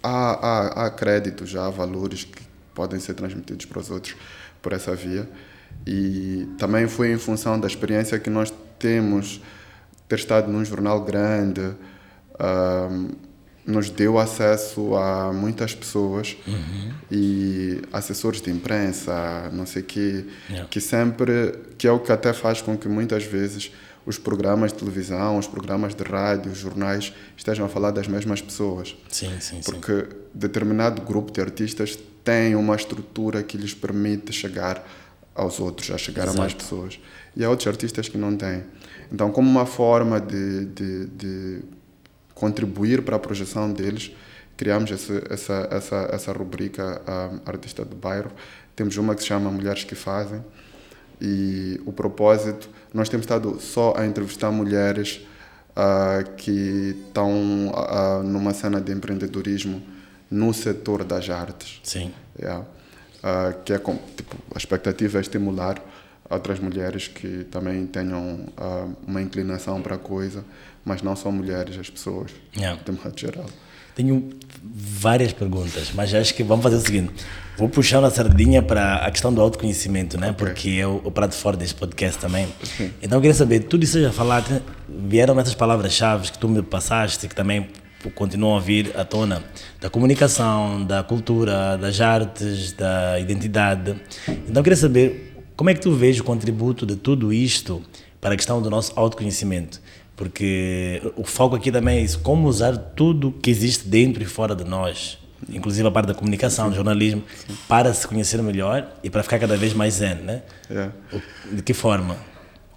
[0.00, 4.14] há, há, há créditos, há valores que podem ser transmitidos para os outros
[4.62, 5.28] por essa via.
[5.84, 9.42] E também foi em função da experiência que nós temos
[10.08, 11.74] ter estado num jornal grande.
[12.40, 13.33] Um,
[13.66, 16.92] nos deu acesso a muitas pessoas uhum.
[17.10, 20.68] e assessores de imprensa, não sei que, yeah.
[20.68, 23.72] que sempre que é o que até faz com que muitas vezes
[24.06, 28.42] os programas de televisão, os programas de rádio, os jornais estejam a falar das mesmas
[28.42, 28.94] pessoas.
[29.08, 30.08] Sim, sim, Porque sim.
[30.34, 34.86] determinado grupo de artistas tem uma estrutura que lhes permite chegar
[35.34, 36.38] aos outros, a chegar Exato.
[36.38, 36.98] a mais pessoas.
[37.34, 38.62] E há outros artistas que não têm.
[39.10, 41.62] Então, como uma forma de, de, de
[42.44, 44.14] contribuir para a projeção deles,
[44.54, 48.30] criamos essa, essa, essa, essa rubrica um, Artista do Bairro.
[48.76, 50.44] Temos uma que se chama Mulheres que Fazem.
[51.18, 55.26] E o propósito, nós temos estado só a entrevistar mulheres
[55.70, 59.82] uh, que estão uh, numa cena de empreendedorismo
[60.30, 61.80] no setor das artes.
[61.82, 62.12] Sim.
[62.38, 62.62] Yeah.
[63.22, 65.82] Uh, que é com, tipo, a expectativa é estimular
[66.28, 70.44] outras mulheres que também tenham uh, uma inclinação para a coisa,
[70.84, 72.80] mas não só mulheres, as pessoas, yeah.
[72.82, 73.46] de modo geral.
[73.94, 74.30] Tenho
[74.62, 77.12] várias perguntas, mas acho que vamos fazer o seguinte:
[77.56, 80.30] vou puxar uma sardinha para a questão do autoconhecimento, né?
[80.30, 80.46] Okay.
[80.46, 82.48] Porque é o, prato forte deste podcast também.
[82.64, 82.90] Sim.
[83.00, 87.28] Então eu queria saber, tudo isso já falaste, vieram essas palavras-chave que tu me passaste,
[87.28, 87.68] que também
[88.14, 89.42] continuam a vir à tona,
[89.80, 93.94] da comunicação, da cultura, das artes, da identidade.
[94.26, 97.82] Então eu queria saber como é que tu vês o contributo de tudo isto
[98.20, 99.80] para a questão do nosso autoconhecimento?
[100.16, 104.54] Porque o foco aqui também é isso, como usar tudo que existe dentro e fora
[104.54, 107.56] de nós, inclusive a parte da comunicação, do jornalismo, Sim.
[107.68, 110.42] para se conhecer melhor e para ficar cada vez mais zen, né?
[110.70, 110.92] Yeah.
[111.50, 112.16] De que forma?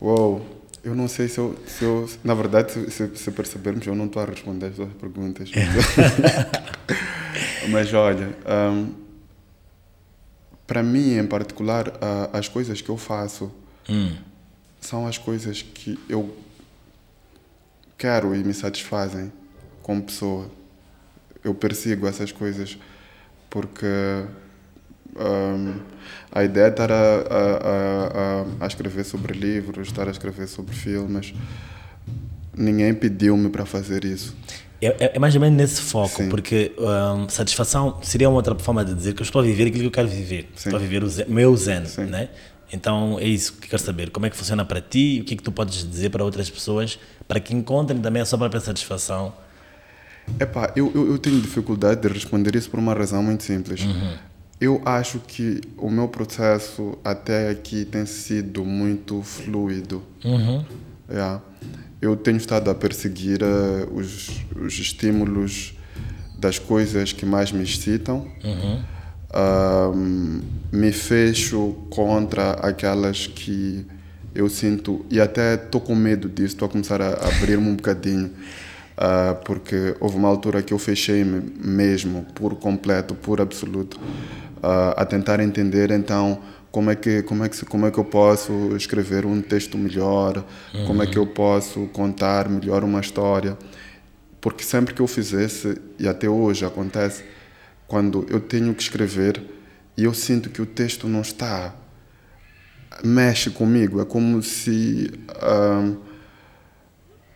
[0.01, 0.43] Uou,
[0.83, 4.21] eu não sei se eu, se eu na verdade, se, se percebermos, eu não estou
[4.21, 5.51] a responder as suas perguntas.
[7.69, 8.29] Mas olha,
[8.73, 9.06] um,
[10.67, 11.93] para mim, em particular,
[12.33, 13.49] as coisas que eu faço
[13.89, 14.15] hum.
[14.81, 16.37] são as coisas que eu
[17.97, 19.31] quero e me satisfazem
[19.81, 20.51] como pessoa.
[21.41, 22.77] Eu persigo essas coisas
[23.49, 23.85] porque
[25.15, 25.79] um,
[26.31, 30.75] a ideia é estar a, a, a, a, escrever sobre livros, estar a escrever sobre
[30.75, 31.33] filmes.
[32.55, 34.35] Ninguém pediu-me para fazer isso.
[34.81, 36.29] É, é, é, mais ou menos nesse foco, Sim.
[36.29, 39.81] porque um, satisfação seria uma outra forma de dizer que eu estou a viver aquilo
[39.81, 40.49] que eu quero viver.
[40.55, 40.69] Sim.
[40.69, 42.29] Estou a viver o zen, meu zen, né?
[42.71, 44.11] Então é isso que quero saber.
[44.11, 45.19] Como é que funciona para ti?
[45.21, 48.25] O que é que tu podes dizer para outras pessoas para que encontrem também a
[48.25, 49.33] sua própria satisfação?
[50.39, 53.83] Epá, eu, eu, eu tenho dificuldade de responder isso por uma razão muito simples.
[53.83, 54.17] Uhum.
[54.59, 60.03] eu acho que o meu processo até aqui tem sido muito fluido.
[60.23, 60.65] Uhum.
[61.09, 61.41] Yeah.
[62.01, 65.73] Eu tenho estado a perseguir uh, os, os estímulos
[66.37, 68.27] das coisas que mais me excitam.
[68.43, 68.83] Uhum.
[69.35, 73.85] Um, me fecho contra aquelas que
[74.33, 78.27] eu sinto e até estou com medo disso, estou a começar a abrir-me um bocadinho,
[78.27, 85.03] uh, porque houve uma altura que eu fechei-me mesmo, por completo, por absoluto, uh, a
[85.05, 86.39] tentar entender então
[86.71, 90.45] como é que como é que como é que eu posso escrever um texto melhor,
[90.73, 90.85] uhum.
[90.85, 93.57] como é que eu posso contar melhor uma história,
[94.41, 97.23] porque sempre que eu fizesse e até hoje acontece
[97.87, 99.41] quando eu tenho que escrever
[99.95, 101.73] e eu sinto que o texto não está
[103.03, 105.11] mexe comigo é como se
[105.43, 105.97] um,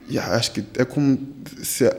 [0.10, 1.92] yeah, acho que é como se uh,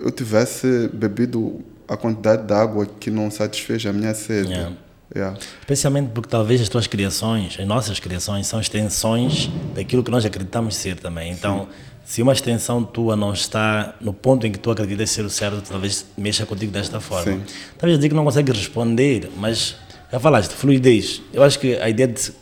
[0.00, 4.76] eu tivesse bebido a quantidade de água que não satisfez a minha sede yeah.
[5.14, 5.38] Yeah.
[5.60, 10.76] Especialmente porque talvez as tuas criações, as nossas criações, são extensões daquilo que nós acreditamos
[10.76, 11.32] ser também.
[11.32, 11.68] Então, Sim.
[12.04, 15.62] se uma extensão tua não está no ponto em que tu acreditas ser o certo,
[15.62, 17.32] talvez mexa contigo desta forma.
[17.32, 17.42] Sim.
[17.78, 19.76] Talvez dizer que não consegue responder, mas
[20.10, 21.22] já falaste, fluidez.
[21.32, 22.32] Eu acho que a ideia de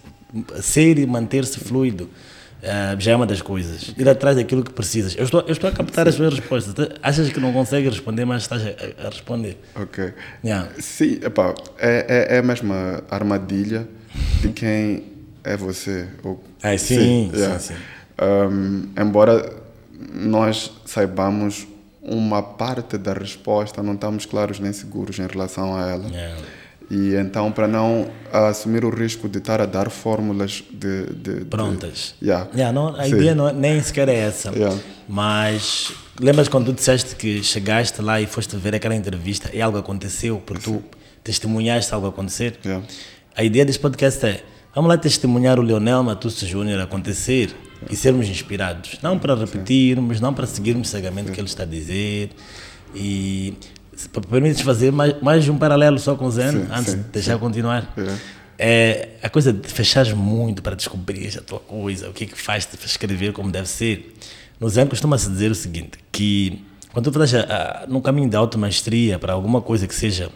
[0.63, 2.09] ser e manter-se fluido
[2.65, 3.95] uh, já é uma das coisas.
[3.97, 5.15] Ir atrás daquilo que precisas.
[5.17, 6.11] Eu estou, eu estou a captar Sim.
[6.11, 6.89] as tuas respostas.
[7.03, 9.59] Achas que não consegues responder, mas estás a, a responder.
[9.75, 10.13] Ok.
[10.45, 10.71] Yeah.
[10.79, 13.87] Sim, epá, é, é, é a mesma armadilha
[14.41, 15.05] de quem
[15.43, 16.09] é você.
[16.23, 17.59] Ou, é, sim, sim, yeah.
[17.59, 17.81] sim, sim.
[18.23, 19.53] Um, embora
[20.13, 21.67] nós saibamos
[22.01, 26.09] uma parte da resposta, não estamos claros nem seguros em relação a ela.
[26.09, 26.37] Yeah.
[26.91, 31.07] E então, para não assumir o risco de estar a dar fórmulas de.
[31.07, 32.15] de Prontas.
[32.21, 32.49] De, yeah.
[32.55, 33.17] Yeah, não, a Sim.
[33.17, 34.51] ideia não, é, nem sequer é essa.
[34.51, 34.77] Yeah.
[35.09, 39.79] Mas lembras quando tu disseste que chegaste lá e foste ver aquela entrevista e algo
[39.79, 40.83] aconteceu, porque tu
[41.23, 42.59] testemunhaste algo acontecer?
[43.37, 44.45] A ideia deste podcast é:
[44.75, 47.55] vamos lá testemunhar o Leonel Matusso Júnior acontecer
[47.91, 48.99] e sermos inspirados.
[49.03, 52.31] Não para repetirmos, não para seguirmos cegamente o que ele está a dizer.
[52.95, 53.55] E
[54.29, 57.35] permites fazer mais, mais um paralelo só com o Zen, sim, antes sim, de deixar
[57.35, 57.39] sim.
[57.39, 57.93] continuar.
[57.97, 58.17] É.
[58.59, 59.09] é.
[59.23, 62.67] a coisa de fechares muito para descobrir a tua coisa, o que é que faz
[62.67, 64.15] te escrever como deve ser.
[64.61, 67.47] No Zen costuma-se dizer o seguinte, que quando tu estás
[67.89, 70.31] no caminho da automaestria para alguma coisa que seja,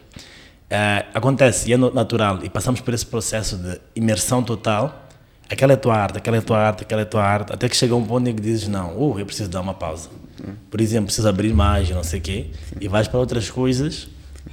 [0.69, 5.08] é, acontece e é natural, e passamos por esse processo de imersão total,
[5.49, 7.95] aquela é tua arte, aquela é tua arte, aquela é tua arte, até que chega
[7.95, 10.09] um ponto em que dizes, não, uh, eu preciso dar uma pausa.
[10.71, 12.47] Por exemplo, precisa abrir mais, não sei o quê,
[12.81, 14.09] e vais para outras coisas,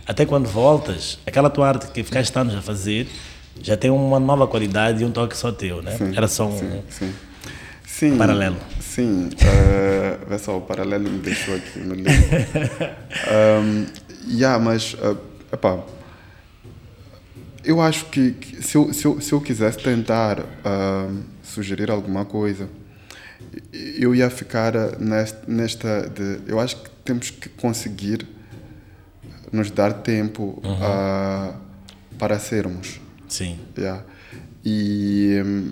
[0.07, 3.07] até quando voltas, aquela tua arte que ficaste anos a fazer
[3.61, 5.95] já tem uma nova qualidade e um toque só teu, né?
[5.97, 7.13] Sim, Era só um sim, sim.
[7.85, 8.57] Sim, paralelo.
[8.81, 12.11] Sim, uh, vê só, o paralelo me deixou aqui no livro.
[13.61, 13.85] um,
[14.27, 15.17] yeah, mas, uh,
[15.53, 15.79] epá,
[17.65, 22.25] eu acho que, que se, eu, se, eu, se eu quisesse tentar uh, sugerir alguma
[22.25, 22.69] coisa,
[23.73, 24.73] eu ia ficar
[25.47, 28.27] nesta, de, eu acho que temos que conseguir
[29.51, 30.73] nos dar tempo uhum.
[30.73, 31.55] uh,
[32.17, 32.99] para sermos.
[33.27, 33.59] Sim.
[33.77, 34.03] Yeah.
[34.63, 35.71] E um,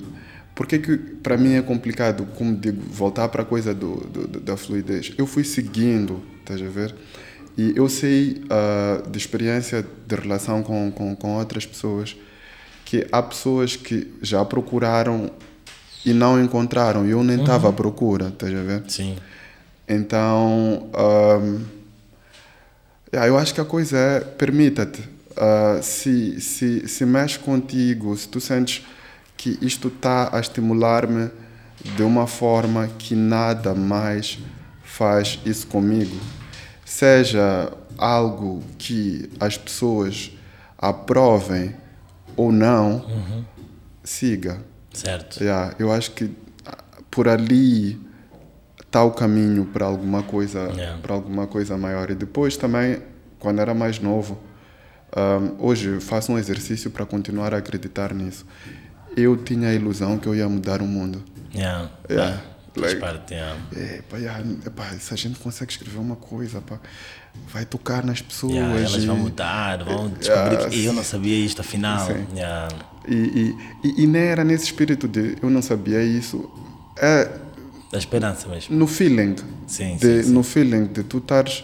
[0.56, 4.56] porque que para mim é complicado, como digo, voltar para a coisa do, do, da
[4.56, 5.14] fluidez?
[5.18, 6.94] Eu fui seguindo, estás a ver?
[7.58, 12.16] E eu sei uh, de experiência de relação com, com, com outras pessoas
[12.84, 15.32] que há pessoas que já procuraram
[16.06, 17.06] e não encontraram.
[17.06, 17.74] Eu nem estava uhum.
[17.74, 18.84] à procura, estás a ver?
[18.88, 19.16] Sim.
[19.88, 21.62] Então, um,
[23.14, 28.28] yeah, eu acho que a coisa é, permita-te, uh, se, se, se mexe contigo, se
[28.28, 28.86] tu sentes
[29.38, 31.30] que isto está a estimular-me
[31.96, 34.40] de uma forma que nada mais
[34.84, 36.16] faz isso comigo,
[36.86, 40.32] seja algo que as pessoas
[40.78, 41.76] aprovem
[42.36, 43.46] ou não, uhum.
[44.04, 44.60] siga
[44.94, 45.44] Certo.
[45.44, 46.32] Yeah, eu acho que
[46.66, 46.78] ah,
[47.10, 48.00] por ali
[48.80, 51.02] está o caminho para alguma coisa yeah.
[51.02, 53.02] para alguma coisa maior e depois também
[53.40, 54.40] quando era mais novo
[55.18, 58.46] um, hoje faço um exercício para continuar a acreditar nisso
[59.18, 61.24] eu tinha a ilusão que eu ia mudar o mundo
[61.56, 61.90] yeah.
[62.08, 62.40] Yeah.
[62.76, 63.00] Like,
[63.32, 63.60] yeah.
[63.76, 64.44] é, pá, yeah,
[64.76, 66.80] pá, se a gente consegue escrever uma coisa pá,
[67.48, 71.38] vai tocar nas pessoas yeah, elas e, vão mudar vão descobrir que eu não sabia
[71.38, 72.68] isto afinal yeah.
[73.08, 76.50] E, e, e, nem era nesse espírito de eu não sabia isso.
[76.98, 77.30] É
[77.94, 78.76] da esperança mesmo.
[78.76, 79.36] No feeling.
[79.68, 80.32] Sim, de, sim, sim.
[80.32, 81.64] No feeling de tu estares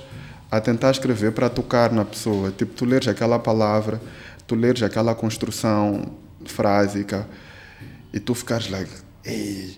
[0.51, 2.51] a tentar escrever para tocar na pessoa.
[2.51, 3.99] Tipo, tu leres aquela palavra,
[4.45, 6.11] tu leres aquela construção
[6.45, 7.27] frásica
[8.13, 8.91] e tu ficares like,
[9.25, 9.75] ei.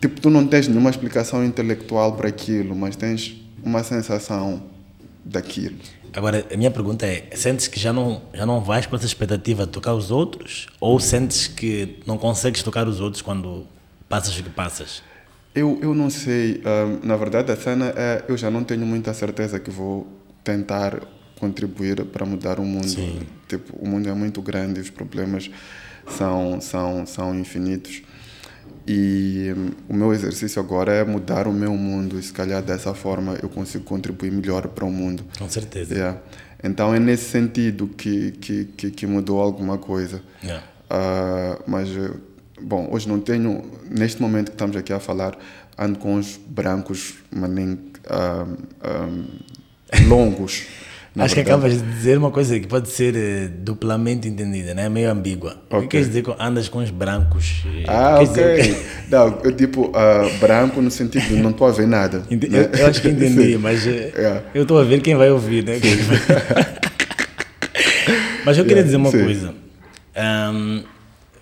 [0.00, 4.62] Tipo, tu não tens nenhuma explicação intelectual para aquilo, mas tens uma sensação
[5.24, 5.76] daquilo.
[6.12, 9.66] Agora, a minha pergunta é: sentes que já não, já não vais com essa expectativa
[9.66, 10.66] de tocar os outros?
[10.80, 13.66] Ou sentes que não consegues tocar os outros quando
[14.08, 15.02] passas o que passas?
[15.54, 16.62] Eu, eu não sei.
[16.64, 18.24] Um, na verdade, a cena é.
[18.28, 20.06] Eu já não tenho muita certeza que vou
[20.42, 21.00] tentar
[21.38, 22.88] contribuir para mudar o mundo.
[22.88, 23.20] Sim.
[23.48, 25.50] Tipo, o mundo é muito grande, os problemas
[26.08, 28.02] são, são, são infinitos.
[28.86, 32.94] E hum, o meu exercício agora é mudar o meu mundo e se calhar dessa
[32.94, 35.24] forma eu consigo contribuir melhor para o mundo.
[35.38, 35.94] Com certeza.
[35.94, 36.18] Yeah.
[36.62, 40.22] Então é nesse sentido que, que, que, que mudou alguma coisa.
[40.42, 40.64] Yeah.
[40.90, 42.10] Uh, mas, eh,
[42.60, 45.38] bom, hoje não tenho, neste momento que estamos aqui a falar,
[45.78, 48.56] ando com os brancos manem, uh,
[49.06, 50.64] um, longos.
[51.18, 51.64] Acho que verdade.
[51.66, 54.88] acabas de dizer uma coisa que pode ser eh, duplamente entendida, né?
[54.88, 55.56] meio ambígua.
[55.66, 55.88] O que Ok.
[55.88, 57.64] queres dizer com andas com os brancos?
[57.88, 58.76] Ah, quer dizer ok.
[59.10, 62.22] Não, eu tipo, ah, branco no sentido de não estou a ver nada.
[62.30, 62.60] Ente- né?
[62.72, 64.42] Eu, eu acho que entendi, mas Yeah.
[64.54, 65.80] eu estou a ver quem vai ouvir, né?
[68.44, 69.22] mas eu queria Yeah, dizer uma sim.
[69.24, 69.54] coisa.
[70.14, 70.82] Ahm,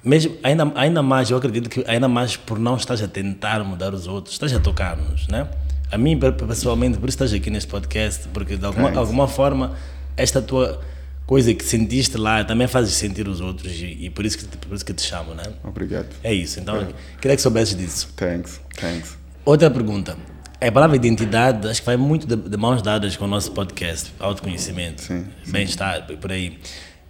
[0.02, 3.92] mesmo, ainda, ainda mais, eu acredito que ainda mais por não estás a tentar mudar
[3.92, 5.46] os outros, estás a tocar-nos, né?
[5.90, 9.74] A mim, pe- pessoalmente, por isso estás aqui neste podcast, porque de alguma, alguma forma,
[10.16, 10.81] esta tua
[11.27, 14.57] coisa que sentiste lá também fazes sentir os outros e, e por, isso que, te-
[14.59, 15.42] por isso que te chamo, né?
[15.64, 16.09] Obrigado.
[16.22, 16.77] É isso, então
[17.20, 18.09] queria que soubesses disso.
[18.16, 19.16] Thanks, thanks.
[19.44, 20.16] Outra pergunta.
[20.61, 24.12] A palavra identidade acho que vai muito de, de mãos dadas com o nosso podcast,
[24.18, 25.03] autoconhecimento,
[25.46, 26.59] bem-estar, por aí.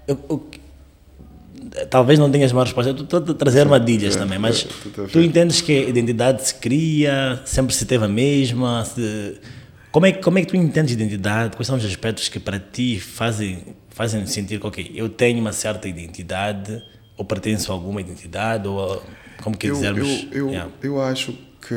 [0.07, 0.51] Eu- eu-
[1.91, 5.05] talvez não tenhas uma resposta, eu estou a trazer armadilhas sim, também, mas sim, tudo
[5.05, 8.85] a tu entendes que a identidade se cria, sempre se teve a mesma?
[8.85, 9.39] se-
[9.91, 11.57] como, é, que- como é que tu entendes identidade?
[11.57, 15.53] Quais são os aspectos que para ti fazem, fazem sentir que, ok, eu tenho uma
[15.53, 16.83] certa identidade,
[17.17, 19.03] ou pertenço a alguma identidade, ou
[19.43, 20.27] como Eu, quisermos.
[20.31, 20.73] eu, eu, Yeah.
[20.83, 21.33] eu acho
[21.67, 21.75] que,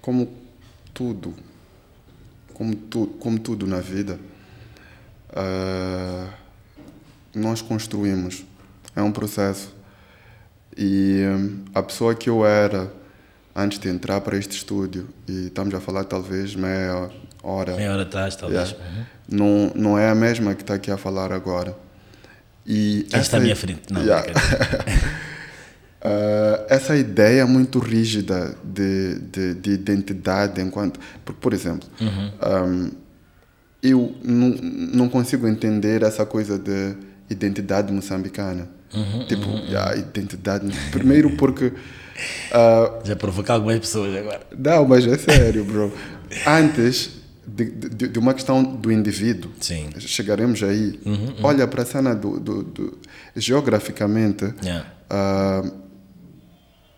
[0.00, 0.28] como
[0.94, 1.34] tudo,
[2.54, 4.18] como, tu, como tudo na vida,
[5.30, 6.28] ah,
[7.34, 8.44] nós construímos.
[9.00, 9.74] É um processo.
[10.76, 12.92] E hum, a pessoa que eu era
[13.56, 17.10] antes de entrar para este estúdio, e estamos a falar talvez meia
[17.42, 18.70] hora, Meia hora atrás, talvez.
[18.70, 18.84] Yeah.
[18.84, 19.04] Uhum.
[19.28, 21.74] não, não é a mesma que está aqui a falar agora.
[22.66, 23.92] E Quem está à minha frente?
[23.92, 24.26] Não, Yeah.
[26.02, 32.90] Ah, essa ideia muito rígida de, de, de identidade enquanto por, por exemplo um,
[33.82, 36.94] eu não, não consigo entender essa coisa de
[37.28, 38.66] identidade moçambicana
[39.28, 41.72] tipo a identidade primeiro porque
[42.52, 44.40] ah, Já provocar algumas pessoas agora.
[44.56, 45.92] não mas é sério bro
[46.46, 47.10] antes
[47.46, 49.90] de, de, de uma questão do indivíduo Sim.
[49.98, 50.98] chegaremos aí
[51.42, 52.98] olha para a cena do, do, do
[53.36, 54.86] geograficamente Yeah.
[55.08, 55.62] ah,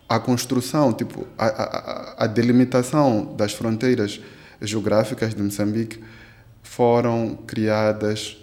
[0.09, 4.19] a construção, tipo, a, a, a- delimitação das fronteiras
[4.61, 5.99] geográficas de Moçambique
[6.61, 8.37] foram criadas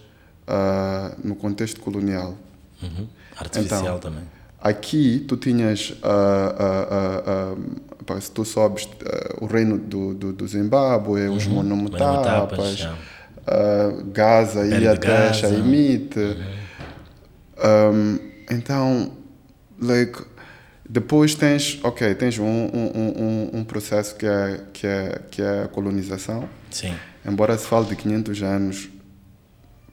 [0.49, 2.37] ah, no contexto colonial.
[2.83, 3.07] Uhum.
[3.41, 4.25] Artificial Então, também.
[4.61, 7.57] Aqui tu tinhas, ah, ah,
[8.07, 12.95] pá, se tu sobes ah, o reino do, do, do Zimbábue, os Monomutapas, Monomutapas, já.
[13.47, 15.29] ah, Gaza e Gaza.
[15.29, 15.35] Uhum.
[15.35, 16.37] Shaimite.
[17.63, 18.19] Um,
[18.51, 19.13] então,
[19.81, 20.23] like,
[20.89, 23.23] depois tens, ok, tens um, um, um,
[23.55, 26.49] um- um processo que é, que, é, que é a colonização.
[26.71, 26.93] Sim.
[27.27, 28.89] Embora se fale de 500 anos,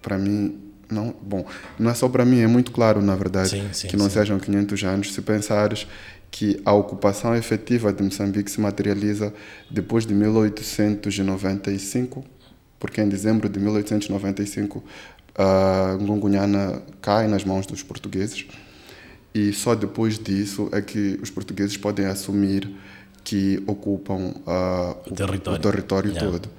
[0.01, 1.45] para mim, não, bom,
[1.77, 4.11] não é só para mim, é muito claro, na verdade, Sim, sim, que não sim.
[4.11, 5.87] sejam 500 anos, se pensares
[6.29, 9.33] que a ocupação efetiva de Moçambique se materializa
[9.71, 12.23] depois de 1895,
[12.79, 14.83] porque em dezembro de 1895
[15.35, 18.45] a Ngungunhana cai nas mãos dos portugueses
[19.33, 22.69] e só depois disso é que os portugueses podem assumir
[23.23, 25.59] que ocupam ah, O território.
[25.59, 26.31] o território Yeah.
[26.31, 26.49] todo.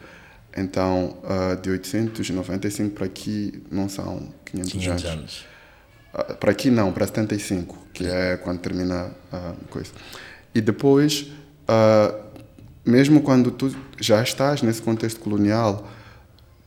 [0.59, 5.05] Então, ah, de 895 para aqui não são 500, 500 anos.
[5.05, 5.47] anos.
[6.13, 9.93] Ah, para aqui não, para 75, que é quando termina a coisa.
[10.55, 11.27] E depois,
[11.67, 12.15] ah,
[12.85, 15.89] mesmo quando tu já estás nesse contexto colonial,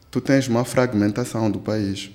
[0.09, 2.11] tu tens uma fragmentação do país.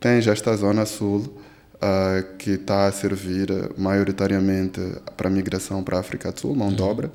[0.00, 1.40] Tens esta zona sul
[1.80, 4.80] ah, que está a servir maioritariamente
[5.16, 7.10] para a migração para a África do Sul, mão de obra.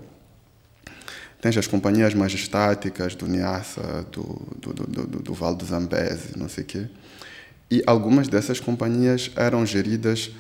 [1.42, 4.24] Tens as companhias mais estáticas do Niassa, do,
[4.60, 6.86] do, do, do, do Vale do Zambeze, não sei o quê.
[7.70, 10.32] E algumas dessas companhias eram geridas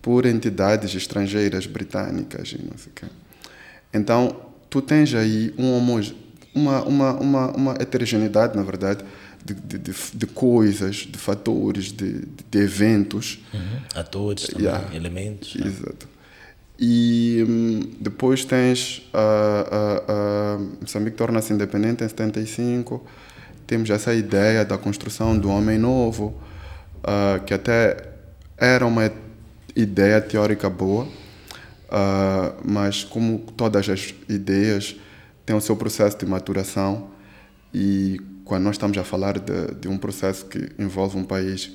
[0.00, 3.06] por entidades estrangeiras britânicas e não sei o quê.
[3.92, 4.36] Então,
[4.70, 5.72] tu tens aí um
[6.54, 9.04] uma, uma, uma, uma heterogeneidade, na verdade,
[9.44, 13.38] de, de, de, coisas, de fatores, de, de eventos.
[13.52, 13.80] Uhum.
[13.94, 14.96] Atores também, Yeah.
[14.96, 15.54] elementos.
[15.54, 15.72] né?
[16.78, 19.18] E hum, depois tens a,
[19.70, 23.02] a, a Moçambique torna-se independente em 75,
[23.66, 26.34] temos essa ideia da construção do homem novo,
[26.98, 27.96] uh, que até
[28.58, 29.10] era uma
[29.74, 31.08] ideia teórica boa, uh,
[32.64, 34.96] mas como todas as ideias
[35.44, 37.10] têm o seu processo de maturação
[37.72, 41.72] e quando nós estamos a falar de, de um processo que envolve um país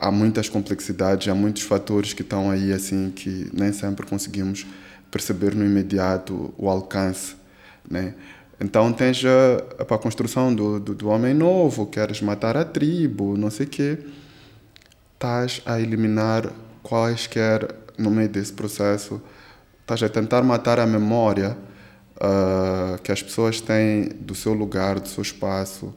[0.00, 4.66] há muitas complexidades, há muitos fatores que estão aí assim que nem sempre conseguimos
[5.10, 7.36] perceber no imediato o alcance,
[7.88, 8.14] né?
[8.58, 13.36] Então tens a, a, a construção do, do, do, homem novo, queres matar a tribo,
[13.36, 13.98] não sei o quê.
[15.14, 16.50] Estás a eliminar
[16.82, 19.20] quaisquer, no meio desse processo,
[19.80, 21.56] estás a tentar matar a memória
[22.16, 25.94] uh, que as pessoas têm do seu lugar, do seu espaço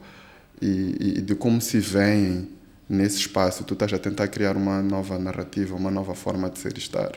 [0.61, 2.49] e, e de como se veem
[2.93, 3.63] nesse espaço.
[3.63, 7.11] Tu estás a tentar criar uma nova narrativa, uma nova forma de ser e estar.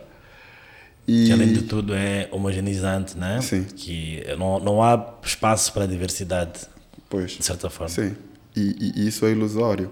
[1.07, 1.27] E...
[1.27, 3.41] Que além de tudo é homogeneizante, né?
[3.41, 3.65] Sim.
[3.65, 6.61] Que não, não há espaço para a diversidade,
[7.09, 7.33] pois.
[7.33, 7.89] de certa forma.
[7.89, 8.17] Sim,
[8.57, 9.91] e, e isso é ilusório.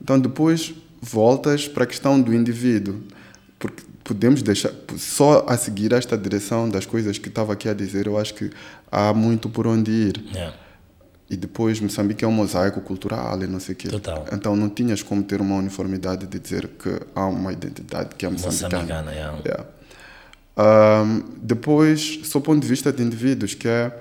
[0.00, 3.02] Então depois voltas para a questão do indivíduo,
[3.58, 8.06] porque podemos deixar só a seguir esta direção das coisas que estava aqui a dizer,
[8.06, 8.50] eu acho que
[8.90, 10.24] há muito por onde ir.
[10.32, 10.54] Yeah.
[11.28, 13.88] E depois Moçambique é um mosaico cultural e não sei o quê.
[13.88, 14.24] Total.
[14.32, 18.28] Então não tinhas como ter uma uniformidade de dizer que há uma identidade que é
[18.28, 18.82] moçambicana.
[18.82, 19.38] Moçambicana, yeah.
[19.44, 19.66] yeah.
[20.58, 23.92] Um, depois, sob o ponto de vista de indivíduos, que é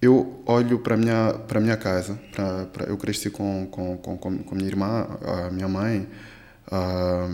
[0.00, 4.54] eu olho para minha para minha casa, para, para eu cresci com com, com com
[4.54, 6.08] minha irmã, a minha mãe,
[6.70, 7.28] a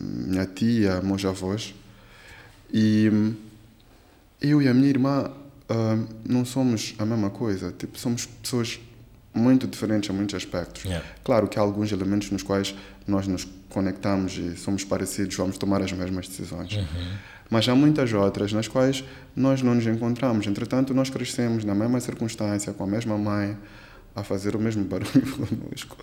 [0.00, 1.74] minha tia, meus avós,
[2.72, 3.34] e
[4.40, 5.30] eu e a minha irmã
[5.70, 8.80] uh, não somos a mesma coisa, tipo somos pessoas
[9.34, 10.84] muito diferentes em muitos aspectos.
[10.84, 11.04] Yeah.
[11.24, 12.74] Claro que há alguns elementos nos quais
[13.06, 16.76] nós nos conectamos e somos parecidos, vamos tomar as mesmas decisões.
[16.76, 17.16] Uhum.
[17.48, 19.04] Mas há muitas outras nas quais
[19.34, 20.46] nós não nos encontramos.
[20.46, 23.56] Entretanto, nós crescemos na mesma circunstância, com a mesma mãe,
[24.14, 25.96] a fazer o mesmo barulho conosco.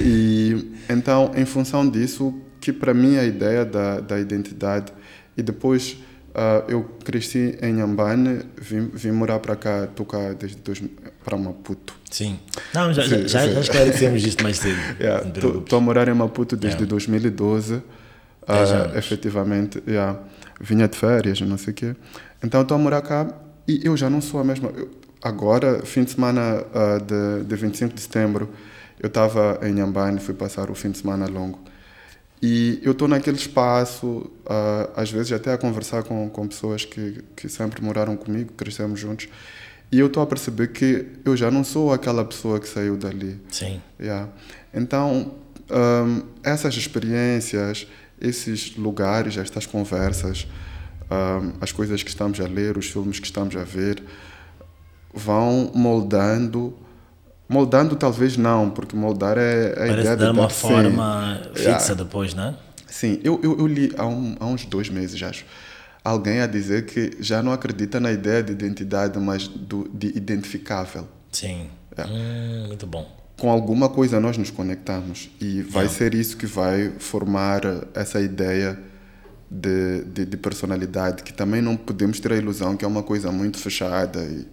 [0.00, 4.92] E então, em função disso, que para mim a ideia da, da identidade,
[5.36, 5.96] e depois
[6.38, 10.82] uh, eu cresci em Ambane, vim, vim morar para cá, estou cá desde dois,
[11.24, 11.94] para Maputo.
[12.10, 12.38] Sim.
[12.72, 13.52] Não, já, sim, já, sim.
[13.54, 14.78] já esclarecemos isto mais cedo.
[15.34, 16.90] Estou yeah, a morar em Maputo desde yeah.
[16.90, 17.74] 2012.
[17.74, 20.18] Uh, efetivamente, yeah
[20.60, 21.96] vinha de férias, não sei o quê.
[22.42, 23.28] Então estou a morar cá
[23.66, 24.70] e eu já não sou a mesma.
[24.70, 24.90] Eu,
[25.22, 28.48] agora, fim de semana uh, de, de 25 de setembro,
[29.00, 31.58] eu estava em Nhambane, fui passar o fim de semana longo.
[32.40, 37.24] E eu estou naquele espaço, uh, às vezes até a conversar com, com pessoas que,
[37.34, 39.28] que sempre moraram comigo, crescemos juntos.
[39.90, 43.40] E eu estou a perceber que eu já não sou aquela pessoa que saiu dali.
[43.50, 43.80] Sim.
[43.98, 44.28] Yeah.
[44.72, 45.34] Então,
[45.70, 47.86] um, essas experiências,
[48.20, 50.46] esses lugares, estas conversas,
[51.10, 54.02] um, as coisas que estamos a ler, os filmes que estamos a ver,
[55.12, 56.74] vão moldando.
[57.48, 61.40] Moldando talvez não, porque moldar é, é a Parece ideia dar de uma dar- forma
[61.44, 61.50] Sim.
[61.54, 61.94] fixa Yeah.
[61.94, 62.54] depois, né?
[62.86, 65.44] Sim, eu, eu, eu li há, um, há uns dois meses, acho,
[66.04, 71.08] alguém a dizer que já não acredita na ideia de identidade, mas do, de identificável.
[71.32, 71.68] Sim.
[71.96, 72.12] Yeah.
[72.14, 73.16] Hum, muito bom.
[73.38, 77.60] Com alguma coisa nós nos conectamos e vai ser isso que vai formar
[77.94, 78.78] essa ideia
[79.50, 83.30] de, de, de personalidade, que também não podemos ter a ilusão que é uma coisa
[83.32, 84.20] muito fechada.
[84.24, 84.46] E,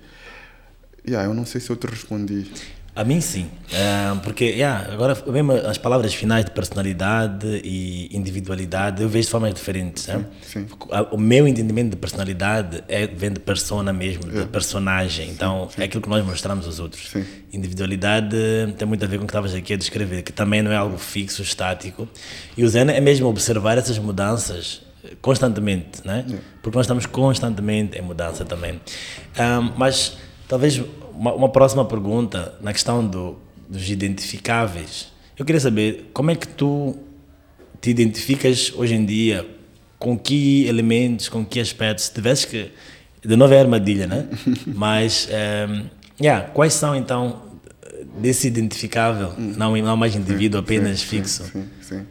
[1.07, 2.51] yeah, eu não sei se eu te respondi.
[2.95, 9.01] A mim sim, Eh, porque yeah, agora mesmo as palavras finais de personalidade e individualidade
[9.03, 10.07] eu vejo de formas diferentes.
[10.07, 10.23] né?
[10.41, 10.65] sim.
[10.91, 15.29] A- O meu entendimento de personalidade é, vem de persona mesmo, de personagem.
[15.29, 17.09] Então é aquilo que nós mostramos aos outros.
[17.09, 17.25] Sim.
[17.51, 18.37] Individualidade
[18.77, 20.77] tem muito a ver com o que estavas aqui a descrever, que também não é
[20.77, 22.07] algo fixo, estático.
[22.55, 24.81] E o Zen é mesmo observar essas mudanças
[25.21, 26.23] constantemente, né?
[26.63, 28.79] Porque nós estamos constantemente em mudança também.
[29.77, 30.17] Mas
[30.47, 30.81] talvez
[31.17, 33.37] uma, uma próxima pergunta na questão do,
[33.67, 35.11] dos identificáveis.
[35.37, 36.95] Eu queria saber como é que tu
[37.81, 39.45] te identificas hoje em dia
[39.97, 42.71] com que elementos, com que aspectos, se tivesse que.
[43.23, 44.27] De novo é armadilha, né?
[44.67, 45.85] Mas, ehm,
[46.21, 47.41] yeah, quais são então
[48.17, 51.43] desse identificável, não, não mais indivíduo, apenas Sim, fixo?
[51.45, 52.05] Sim, sim.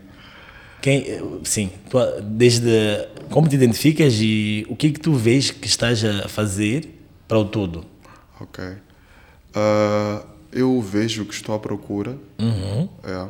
[0.83, 1.05] Quem,
[1.45, 6.05] sim, tu, desde como te identificas e o que é que tu vês que estás
[6.05, 6.89] a fazer
[7.27, 7.87] para o todo?
[8.39, 8.63] Ok.
[9.55, 12.19] Ah, eu vejo que estou à procura.
[12.39, 12.89] Uhum.
[13.03, 13.29] É.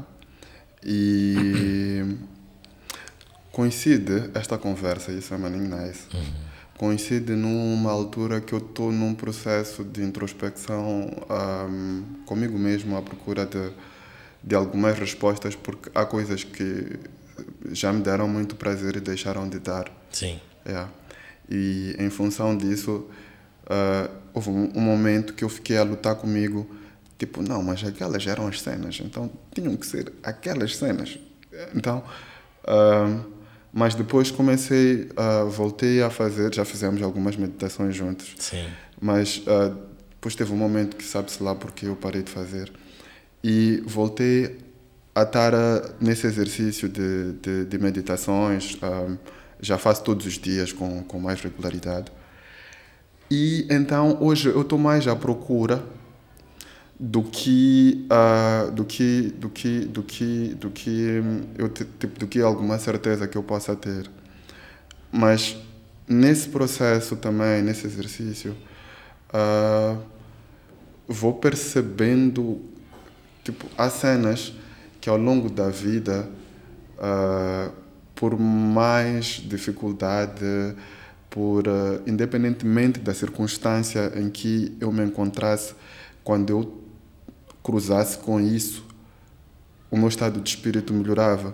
[0.84, 2.16] E
[3.50, 6.02] coincide esta conversa, isso é maninho nice.
[6.76, 13.46] Coincide numa altura que eu estou num processo de introspecção ahm, comigo mesmo, à procura
[13.46, 13.70] de,
[14.42, 16.98] de algumas respostas, porque há coisas que
[17.70, 19.90] já me deram muito prazer e deixaram de dar.
[20.10, 20.40] Sim.
[20.66, 20.84] É.
[21.48, 23.06] E em função disso,
[23.66, 26.68] ah, houve um, um momento que eu fiquei a lutar comigo
[27.18, 31.18] Tipo, não, mas aquelas eram as cenas, então tinham que ser aquelas cenas.
[31.74, 32.02] Então,
[32.64, 33.24] uh,
[33.72, 38.34] mas depois comecei, uh, voltei a fazer, já fizemos algumas meditações juntos.
[38.38, 38.66] Sim.
[39.00, 39.76] Mas uh,
[40.10, 42.72] depois teve um momento que sabe-se lá porque eu parei de fazer.
[43.42, 44.58] E voltei
[45.14, 45.52] a estar
[46.00, 48.76] nesse exercício de, de, de meditações,
[49.60, 52.10] já faço todos os dias com, com mais regularidade.
[53.34, 55.84] E então hoje eu estou mais à procura
[57.00, 61.20] do que uh, do que do que do que do que
[61.58, 64.08] eu tipo do que alguma certeza que eu possa ter.
[65.10, 65.56] Mas
[66.08, 68.54] nesse processo também nesse exercício
[69.30, 70.00] uh,
[71.08, 72.62] vou percebendo
[73.42, 74.52] tipo há cenas
[75.00, 76.28] que ao longo da vida
[76.98, 77.72] uh,
[78.14, 80.76] por mais dificuldade
[81.34, 81.64] por
[82.06, 85.74] independentemente da circunstância em que eu me encontrasse
[86.22, 86.80] quando eu
[87.60, 88.86] cruzasse com isso,
[89.90, 91.52] o meu estado de espírito melhorava.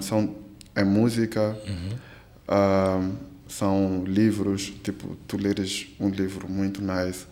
[0.00, 0.34] São
[0.74, 3.10] é música, uhum.
[3.10, 7.26] um, são livros, tipo, tu leres um livro muito nice,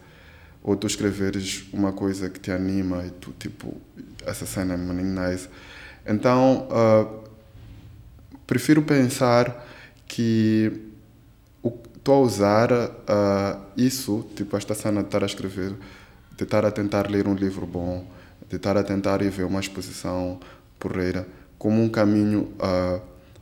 [0.63, 3.77] ou tu escreveres uma coisa que te anima e tu, tipo,
[4.27, 5.49] essa cena é muito nice.
[6.07, 7.25] Então, uh,
[8.47, 9.67] prefiro pensar
[10.07, 10.93] que
[12.05, 15.75] estou a usar uh, isso, tipo, esta cena de estar a escrever,
[16.37, 18.07] de estar a tentar ler um livro bom,
[18.47, 20.39] de estar a tentar ir ver uma exposição
[20.79, 21.27] porreira,
[21.59, 23.01] como um caminho uh,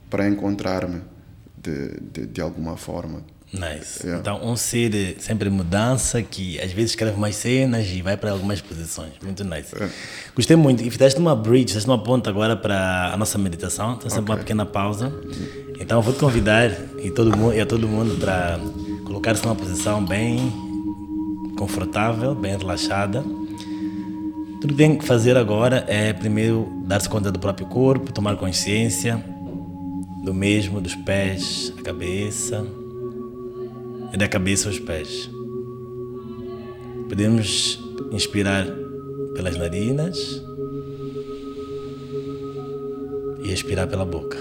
[0.09, 1.01] para encontrar-me
[1.57, 3.21] de, de, de, alguma forma.
[3.53, 4.01] Nice.
[4.01, 4.19] Yeah.
[4.19, 8.59] Então, um ser sempre mudança, que às vezes escreve mais cenas e vai para algumas
[8.59, 9.11] posições.
[9.21, 9.75] Muito nice.
[9.75, 9.93] Yeah.
[10.35, 10.83] Gostei muito.
[10.83, 13.93] E fizeste uma bridge, fizeste uma ponta agora para a nossa meditação.
[13.93, 14.33] Então, sempre okay.
[14.33, 15.13] uma pequena pausa.
[15.79, 18.59] Então, vou te convidar e, todo mundo, e a todo mundo para
[19.05, 20.51] colocar-se numa posição bem
[21.55, 23.23] confortável, bem relaxada.
[24.61, 29.23] Tudo que tem que fazer agora é primeiro dar-se conta do próprio corpo, tomar consciência
[30.23, 32.65] do mesmo, dos pés, a cabeça
[34.13, 35.29] e da cabeça aos pés.
[37.09, 37.79] Podemos
[38.11, 38.67] inspirar
[39.33, 40.43] pelas narinas
[43.43, 44.37] e expirar pela boca.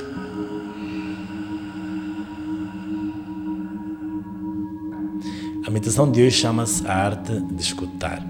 [5.67, 8.23] A meditação de hoje chama-se a arte de escutar.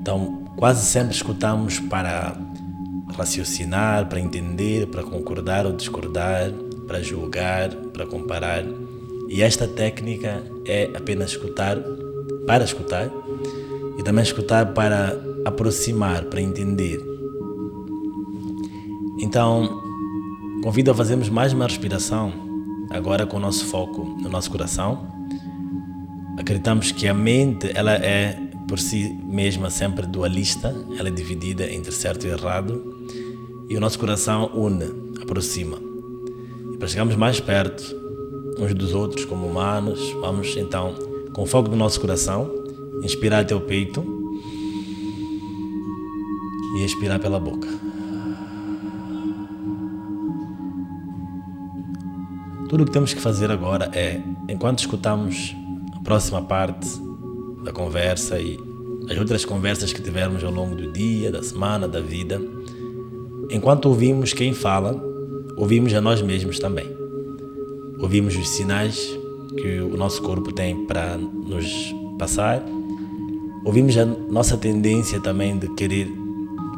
[0.00, 2.36] Então, quase sempre escutamos para
[3.16, 6.50] raciocinar, para entender, para concordar ou discordar,
[6.88, 8.64] para julgar, para comparar.
[9.28, 11.78] E esta técnica é apenas escutar
[12.46, 13.10] para escutar
[13.98, 17.04] e também escutar para aproximar, para entender.
[19.20, 19.82] Então,
[20.62, 22.32] convido a fazermos mais uma respiração,
[22.90, 25.16] agora com o nosso foco no nosso coração
[26.38, 28.38] acreditamos que a mente ela é
[28.68, 33.06] por si mesma sempre dualista, ela é dividida entre certo e errado,
[33.68, 34.84] e o nosso coração une,
[35.20, 35.78] aproxima.
[36.72, 37.82] E para chegarmos mais perto
[38.58, 40.94] uns dos outros como humanos, vamos então,
[41.32, 42.50] com o foco do nosso coração,
[43.02, 44.04] inspirar até o peito
[46.76, 47.68] e expirar pela boca.
[52.68, 55.54] Tudo o que temos que fazer agora é, enquanto escutamos
[56.06, 56.86] próxima parte
[57.64, 58.56] da conversa e
[59.10, 62.40] as outras conversas que tivermos ao longo do dia, da semana, da vida.
[63.50, 64.94] Enquanto ouvimos quem fala,
[65.56, 67.05] ouvimos a nós mesmos também.
[67.98, 69.18] Ouvimos os sinais
[69.56, 72.62] que o nosso corpo tem para nos passar.
[73.64, 76.06] Ouvimos a nossa tendência também de querer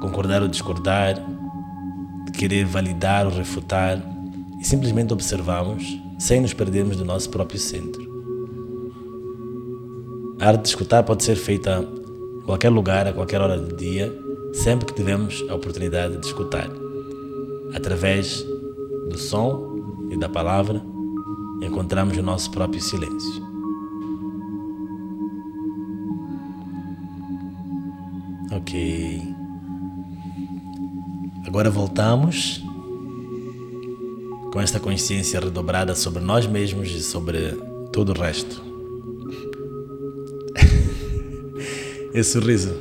[0.01, 1.15] concordar ou discordar,
[2.27, 4.01] de querer validar ou refutar,
[4.61, 8.07] e simplesmente observamos sem nos perdermos do nosso próprio centro.
[10.41, 11.85] A arte de escutar pode ser feita
[12.37, 14.17] em qualquer lugar, a qualquer hora do dia,
[14.53, 16.71] sempre que tivermos a oportunidade de escutar.
[17.75, 18.47] Através
[19.09, 20.81] do som e da palavra,
[21.63, 23.47] encontramos o nosso próprio silêncio.
[28.53, 29.35] Ok.
[31.47, 32.63] Agora voltamos
[34.53, 37.53] com esta consciência redobrada sobre nós mesmos e sobre
[37.93, 38.63] todo o resto.
[42.13, 42.77] esse sorriso?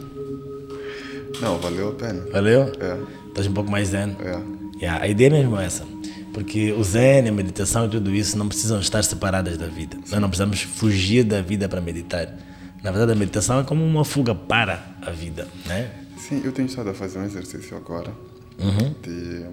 [1.41, 2.25] Não, valeu a pena.
[2.31, 2.63] Valeu?
[2.79, 2.99] É.
[3.27, 4.15] Estás um pouco mais zen?
[4.19, 4.41] É.
[4.81, 5.85] Yeah, a ideia é mesmo essa.
[6.37, 9.97] Porque o zen, a meditação e tudo isso não precisam estar separadas da vida.
[9.97, 12.31] Nós não precisamos fugir da vida para meditar.
[12.83, 15.91] Na verdade, a meditação é como uma fuga para a vida, né?
[16.15, 18.11] Sim, eu tenho estado a fazer um exercício agora.
[18.59, 18.93] Uhum.
[19.01, 19.47] De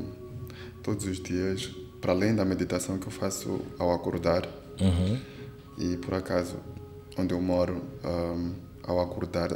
[0.82, 1.70] todos os dias,
[2.03, 4.47] para além da meditação que eu faço ao acordar.
[4.78, 5.18] Uhum.
[5.78, 6.59] E por acaso,
[7.16, 9.53] onde eu moro, um, ao acordar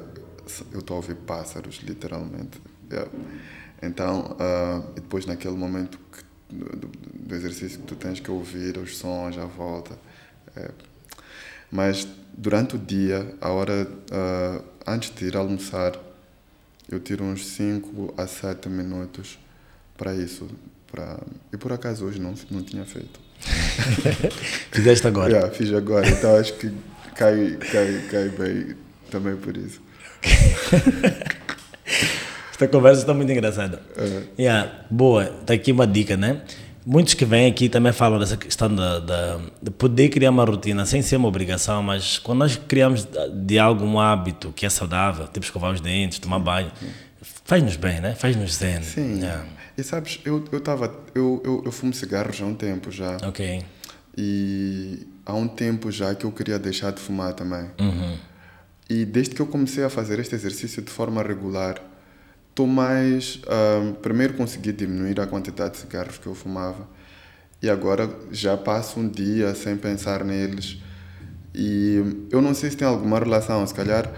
[0.72, 2.59] eu estou a ouvir pássaros, literalmente.
[2.91, 3.11] Yeah.
[3.83, 8.78] Então, uh, e depois naquele momento que, do, do, exercício que tu tens que ouvir
[8.78, 9.99] os sons à volta.
[10.57, 10.70] É.
[11.70, 15.92] Mas durante o dia, a hora uh, antes de ir almoçar,
[16.90, 19.38] eu tiro uns 5 a 7 minutos
[19.96, 20.49] para isso.
[20.90, 21.20] Pra...
[21.53, 23.20] E por acaso hoje não, não tinha feito.
[24.72, 25.30] Fizeste agora?
[25.30, 26.72] Yeah, fiz agora, então acho que
[27.14, 28.76] cai, cai, cai bem
[29.11, 29.80] também por isso.
[32.59, 33.80] Esta conversa está muito engraçada.
[33.96, 34.22] É.
[34.36, 36.42] Yeah, boa, está aqui uma dica, né?
[36.84, 40.84] Muitos que vêm aqui também falam dessa questão da, da, de poder criar uma rotina
[40.84, 45.28] sem ser uma obrigação, mas quando nós criamos de algo um hábito que é saudável,
[45.28, 46.72] tipo escovar os dentes, tomar banho,
[47.44, 48.16] faz-nos bem, né?
[48.16, 48.82] Faz-nos zen.
[48.82, 49.20] Sim.
[49.20, 49.44] Yeah.
[49.76, 53.18] E sabes, eu, eu, tava, eu, eu, eu fumo cigarros há um tempo já.
[53.22, 53.62] Ok.
[54.16, 57.70] E há um tempo já que eu queria deixar de fumar também.
[57.78, 58.16] Uhum.
[58.90, 61.80] E desde que eu comecei a fazer este exercício de forma regular,
[62.59, 63.40] estou mais.
[64.02, 66.88] Primeiro consegui diminuir a quantidade de cigarros que eu fumava.
[67.62, 70.82] E agora já passo um dia sem pensar neles.
[71.54, 74.11] E eu não sei se tem alguma relação, se calhar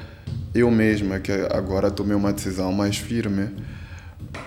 [0.54, 3.50] eu mesma que agora tomei uma decisão mais firme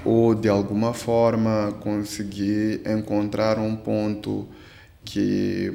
[0.03, 4.47] ou de alguma forma consegui encontrar um ponto
[5.03, 5.71] que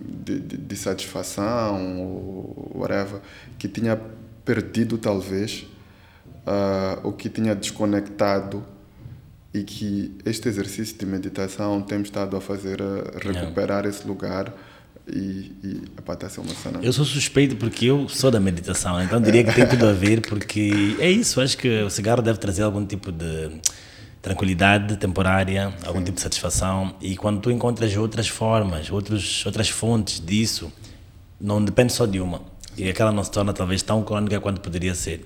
[0.00, 3.20] de, de, de satisfação ou whatever
[3.58, 4.00] que tinha
[4.44, 5.66] perdido talvez
[6.48, 8.64] uh, ou que tinha desconectado
[9.52, 13.88] e que este exercício de meditação tem estado a fazer a recuperar yeah.
[13.88, 14.52] esse lugar
[15.06, 16.80] e, e está ser uma cena.
[16.82, 20.20] Eu sou suspeito porque eu sou da meditação, então diria que tem tudo a ver,
[20.20, 23.50] porque é isso, acho que o cigarro deve trazer algum tipo de
[24.20, 25.86] tranquilidade temporária, Sim.
[25.86, 30.70] algum tipo de satisfação, e quando tu encontras outras formas, outros, outras fontes disso,
[31.40, 32.42] não depende só de uma,
[32.76, 35.24] e aquela não se torna talvez tão crônica quanto poderia ser.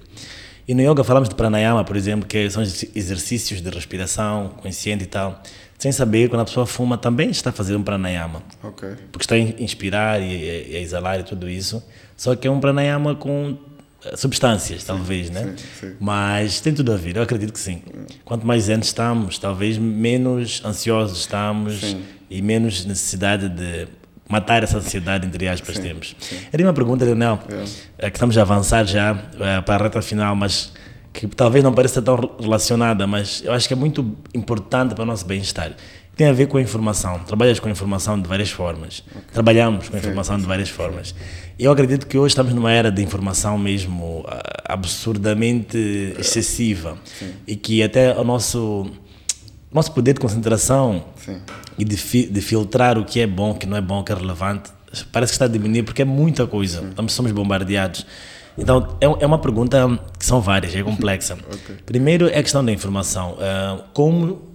[0.67, 5.07] E no yoga falamos de pranayama, por exemplo, que são exercícios de respiração consciente e
[5.07, 5.43] tal
[5.83, 8.41] sem saber, quando a pessoa fuma, também está fazendo um pranayama.
[8.63, 8.91] Okay.
[9.11, 11.83] Porque está a inspirar e, a exalar e tudo isso.
[12.17, 13.59] Só que é um pranayama com
[14.05, 15.57] eh, substâncias, sim, talvez, né?
[15.57, 15.97] Sim, sim.
[15.99, 17.83] Mas tem tudo a ver, eu acredito que sim.
[18.25, 21.97] Quanto mais zen estamos, talvez menos ansiosos estamos
[22.31, 23.89] e menos necessidade de
[24.29, 26.17] matar essa ansiedade, entre aspas, temos.
[26.53, 27.39] Era uma pergunta, Leonel,
[27.99, 28.11] é.
[28.11, 30.73] que estamos a avançar já é, para a reta final, mas
[31.13, 35.07] que talvez não pareça tão relacionada, mas eu acho que é muito importante para o
[35.07, 35.73] nosso bem-estar.
[36.17, 37.19] Tem a ver com a informação.
[37.21, 39.03] Trabalhas com a informação de várias formas.
[39.09, 39.23] Okay.
[39.33, 40.75] Trabalhamos com a informação sim, de várias sim.
[40.75, 41.15] formas.
[41.59, 47.33] Eu acredito que hoje estamos numa era de informação mesmo ah, absurdamente excessiva sim.
[47.47, 48.91] e que até o nosso
[49.73, 51.05] nosso poder de concentração
[51.79, 54.05] e de, fi, de filtrar o que é bom, o que não é bom, o
[54.05, 54.71] que é relevante,
[55.11, 56.85] parece que está a diminuir porque é muita coisa.
[56.89, 58.07] Estamos, somos bombardeados.
[58.57, 61.35] Então, é, é uma pergunta que são várias, é complexa.
[61.35, 61.77] okay.
[61.87, 63.33] Primeiro é a questão da informação.
[63.33, 64.53] Uh, como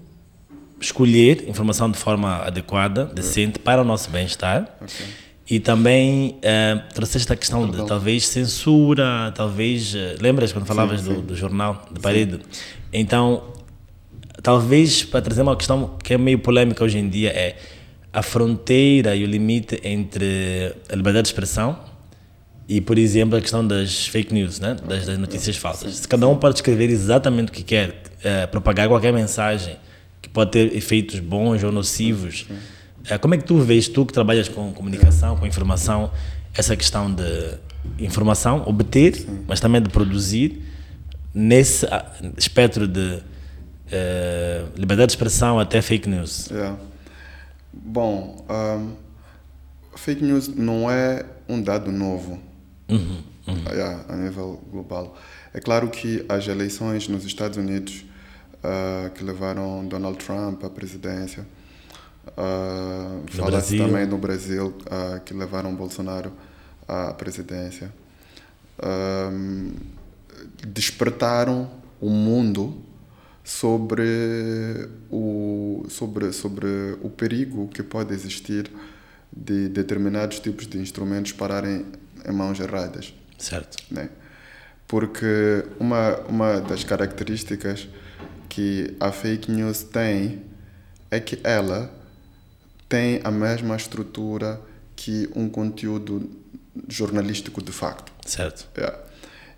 [0.79, 4.77] escolher informação de forma adequada, decente, para o nosso bem-estar.
[4.81, 5.05] Okay.
[5.49, 9.93] E também uh, trouxeste a questão de talvez censura, talvez.
[9.93, 11.13] Uh, lembras quando falavas sim, sim.
[11.13, 12.39] Do, do, jornal de parede?
[12.51, 12.61] Sim.
[12.91, 13.43] Então,
[14.41, 17.57] talvez para trazer uma questão que é meio polêmica hoje em dia é
[18.11, 21.77] a fronteira e o limite entre a liberdade de expressão
[22.67, 24.75] e, por exemplo, a questão das fake news, né?
[24.85, 25.95] das, das notícias falsas.
[25.95, 29.77] Se cada um pode escrever exatamente o que quer, é, propagar qualquer mensagem
[30.21, 32.45] que pode ter efeitos bons ou nocivos,
[33.09, 36.11] é, como é que tu vês, tu que trabalhas com comunicação, com informação,
[36.53, 37.53] essa questão de
[37.99, 40.61] informação, obter, mas também de produzir,
[41.33, 41.85] nesse
[42.35, 43.19] espectro de
[43.91, 46.47] é, liberdade de expressão até fake news?
[46.49, 46.77] Yeah.
[47.73, 48.95] Bom, um,
[49.95, 52.39] fake news não é um dado novo
[52.89, 53.63] uhum, uhum.
[53.71, 55.17] Yeah, a nível global.
[55.53, 58.05] É claro que as eleições nos Estados Unidos
[58.57, 61.45] uh, que levaram Donald Trump à presidência,
[62.27, 66.31] uh, fala-se também no Brasil uh, que levaram Bolsonaro
[66.87, 67.91] à presidência,
[70.65, 71.69] despertaram
[71.99, 72.81] o mundo
[73.47, 76.67] sobre o sobre sobre
[77.01, 78.69] o perigo que pode existir
[79.31, 81.85] de determinados tipos de instrumentos pararem
[82.27, 83.13] em mãos erradas.
[83.37, 83.77] Certo.
[83.89, 84.09] Né?
[84.85, 87.87] Porque uma, uma das características
[88.49, 90.41] que a fake news tem
[91.09, 91.89] é que ela
[92.89, 94.59] tem a mesma estrutura
[94.93, 96.29] que um conteúdo
[96.89, 98.11] jornalístico de facto.
[98.25, 98.67] Certo.
[98.77, 98.99] Yeah.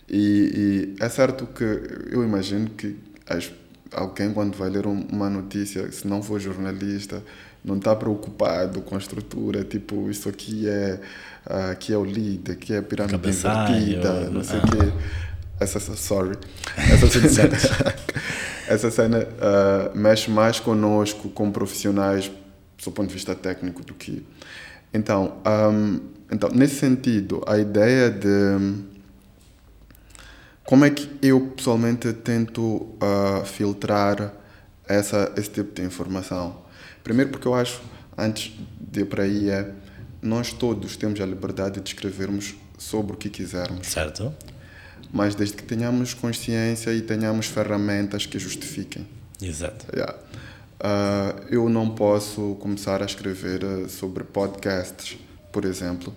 [0.08, 1.64] E, e, é certo que
[2.12, 3.52] eu imagino que as,
[3.94, 7.24] alguém, quando vai ler uma notícia, se não for jornalista,
[7.64, 11.00] não está preocupado com a estrutura, tipo, isso aqui é,
[11.72, 14.94] aqui é o lead, aqui é a pirâmide invertida, não sei o quê.
[15.60, 16.38] essa sorry,
[16.78, 17.58] essa cena,
[18.68, 22.32] essa cena uh, mexe mais conosco como profissionais
[22.84, 24.26] do ponto de vista técnico do que.
[24.94, 26.00] Então um,
[26.32, 28.89] então nesse sentido a ideia de
[30.70, 34.32] como é que eu pessoalmente tento uh, filtrar
[34.88, 36.62] essa esse tipo de informação
[37.04, 37.82] primeiro porque eu acho
[38.16, 39.72] antes de ir para aí é
[40.22, 44.32] nós todos temos a liberdade de escrevermos sobre o que quisermos Certo.
[45.12, 49.08] mas desde que tenhamos consciência e tenhamos ferramentas que justifiquem.
[49.42, 49.88] Exato.
[49.92, 50.16] Yeah.
[50.80, 55.18] Uh, eu não posso começar a escrever uh, sobre podcasts,
[55.52, 56.14] por exemplo,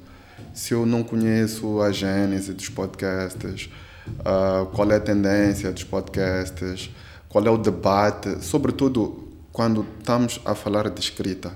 [0.53, 3.71] se eu não conheço a gênese dos podcasts,
[4.09, 6.91] uh, qual é a tendência dos podcasts,
[7.29, 11.53] qual é o debate, sobretudo quando estamos a falar de escrita.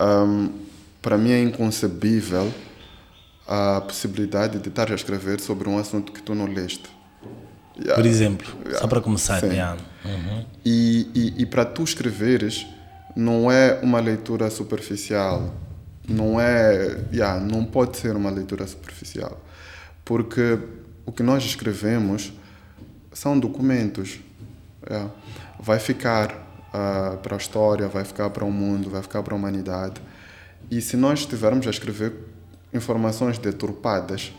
[0.00, 0.50] Um,
[1.00, 2.52] para mim é inconcebível
[3.46, 6.88] a possibilidade de estar a escrever sobre um assunto que tu não leste.
[7.76, 7.94] Yeah.
[7.94, 8.78] Por exemplo, Yeah.
[8.80, 9.76] só para começar, yeah.
[10.04, 10.44] Uhum.
[10.64, 12.66] E, e, e para tu escreveres,
[13.16, 15.54] não é uma leitura superficial.
[16.08, 17.04] Não é.
[17.12, 19.40] Yeah, não pode ser uma leitura superficial.
[20.04, 20.58] Porque
[21.04, 22.32] o que nós escrevemos
[23.12, 24.20] são documentos.
[24.88, 25.10] Yeah.
[25.60, 29.36] Vai ficar ah, para a história, vai ficar para o mundo, vai ficar para a
[29.36, 30.00] humanidade.
[30.70, 32.14] E se nós estivermos a escrever
[32.72, 34.32] informações deturpadas,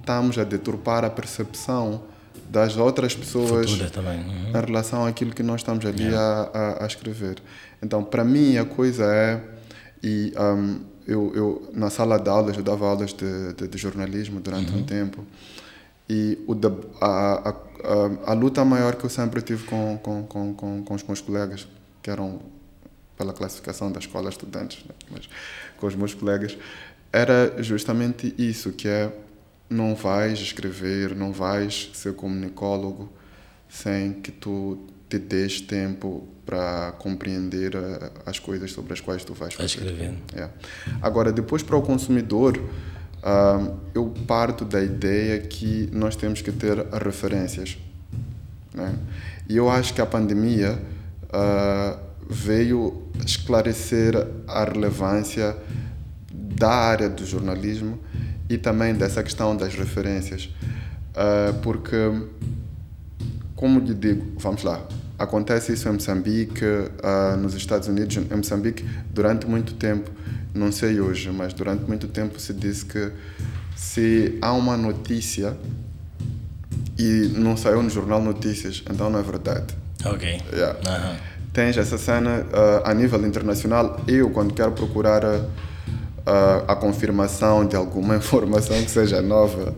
[0.00, 2.02] estamos a deturpar a percepção
[2.48, 3.70] das outras pessoas.
[3.70, 4.48] Uhum.
[4.48, 7.36] em relação àquilo que nós estamos ali a, a, a escrever.
[7.82, 9.42] Então, para mim, a coisa é.
[10.02, 14.40] E um, eu, eu, na sala de aulas, eu dava aulas de, de, de jornalismo
[14.40, 15.24] durante um tempo.
[16.08, 16.54] E o,
[17.00, 20.94] a, a, a, a luta maior que eu sempre tive com, com, com, com, com
[20.94, 21.66] os meus colegas,
[22.02, 22.40] que eram
[23.16, 24.94] pela classificação da escola estudantes, né?
[25.10, 25.28] mas
[25.78, 26.56] com os meus colegas,
[27.12, 29.12] era justamente isso, que é
[29.70, 33.10] não vais escrever, não vais ser comunicólogo
[33.68, 34.78] sem que tu
[35.08, 39.84] te des tempo para compreender eh, as coisas sobre as quais tu vais Vai fazer.
[39.86, 40.18] escrevendo.
[40.34, 40.48] É.
[41.00, 42.60] Agora, depois para o consumidor,
[43.94, 47.78] eu parto da ideia que nós temos que ter referências.
[48.74, 48.94] Né?
[49.48, 50.78] E eu acho que a pandemia
[51.32, 51.98] ah,
[52.28, 54.14] veio esclarecer
[54.46, 55.56] a relevância
[56.32, 57.98] da área do jornalismo
[58.48, 60.50] e também dessa questão das referências.
[61.14, 61.96] Ah, porque,
[63.54, 64.86] como lhe digo, vamos lá,
[65.18, 66.64] acontece isso em Moçambique,
[67.02, 70.10] ah, nos Estados Unidos, em Moçambique, durante muito tempo,
[70.54, 73.10] não sei hoje, mas durante muito tempo se disse que
[73.76, 75.56] se há uma notícia
[76.98, 79.74] e não saiu no jornal Notícias, então não é verdade.
[80.04, 80.40] Ok.
[80.52, 81.18] Yeah.
[81.52, 84.00] Tens essa cena ah, a nível internacional.
[84.06, 89.74] Eu, quando quero procurar ah, a confirmação de alguma informação que seja nova,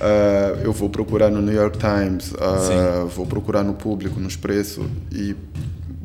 [0.00, 4.88] ah, eu vou procurar no New York Times, ah, vou procurar no Público, no Expresso
[5.12, 5.36] e,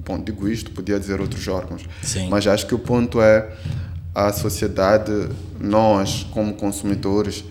[0.05, 1.83] bom, digo isto, podia dizer outros órgãos.
[2.01, 2.27] Sim.
[2.29, 3.49] Mas acho que o ponto é
[4.15, 5.11] a sociedade,
[5.59, 7.43] nós como consumidores,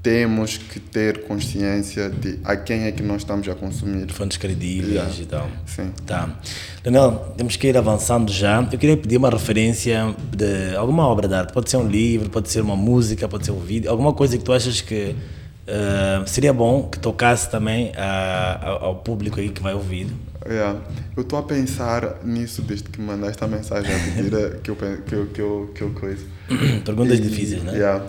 [0.00, 4.12] temos que ter consciência de a quem é que nós estamos a consumir.
[4.12, 5.22] Fontes credíveis Yeah.
[5.22, 5.48] e tal.
[5.66, 5.90] Sim.
[6.06, 6.28] Tá.
[6.82, 8.68] Daniel, temos que ir avançando já.
[8.70, 11.52] Eu queria pedir uma referência de alguma obra de arte.
[11.54, 13.90] Pode ser um livro, pode ser uma música, pode ser um vídeo.
[13.90, 15.16] Alguma coisa que tu achas que
[15.66, 20.08] eh, seria bom que tocasse também ah, ao ao público aí que vai ouvir.
[20.46, 20.80] Yeah.
[21.16, 24.76] Eu estou a pensar nisso desde que me mandaste a mensagem a pedir que eu,
[24.76, 26.24] que eu, que eu, que eu coisa.
[26.84, 27.72] Perguntas E- difíceis, né?
[27.72, 28.04] yeah.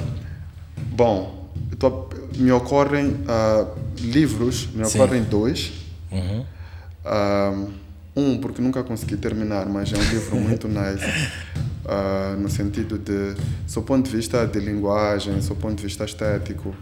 [0.91, 3.67] Bom, eu tô me ocorrem ah,
[3.99, 4.99] livros, me Sim.
[4.99, 5.71] ocorrem dois.
[6.11, 6.45] Uhum.
[8.17, 11.05] Um, porque nunca consegui terminar, mas é um livro muito nice.
[11.85, 13.35] ah, no sentido de,
[13.73, 16.73] do ponto de vista de linguagem, do ponto de vista estético,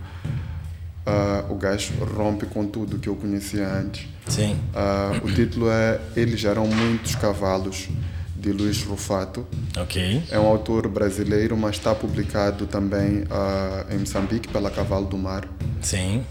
[1.06, 4.08] ah, o gajo rompe com tudo que eu conhecia antes.
[4.28, 4.58] Sim.
[4.74, 7.90] Ah, o título é Eles Eram Muitos Cavalos,
[8.38, 9.46] de Luiz Rufato.
[9.78, 10.24] Ok.
[10.30, 15.48] É um autor brasileiro, mas está publicado também ah, em Moçambique pela Cavalo do Mar.
[15.82, 16.24] Sim.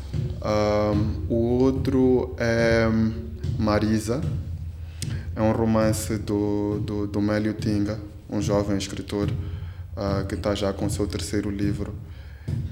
[1.29, 2.89] O outro é
[3.59, 4.20] Marisa,
[5.37, 9.31] é um romance do, do, do Mélio Tinga, um jovem escritor
[10.29, 11.95] que está já com seu terceiro livro.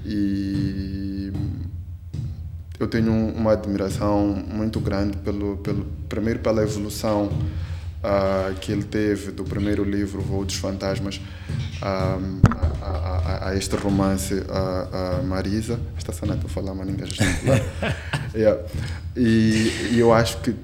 [0.05, 1.31] E
[2.83, 7.29] eu tenho uma admiração muito grande pelo, pelo primeiro pela evolução
[8.03, 11.21] ah, que ele teve do primeiro livro Voo dos Fantasmas
[11.81, 12.17] ah,
[12.81, 17.07] a, a, a- este romance a Marisa esta cena estou a falar mas ninguém.
[18.33, 18.61] Yeah.
[19.13, 20.55] e, e eu acho que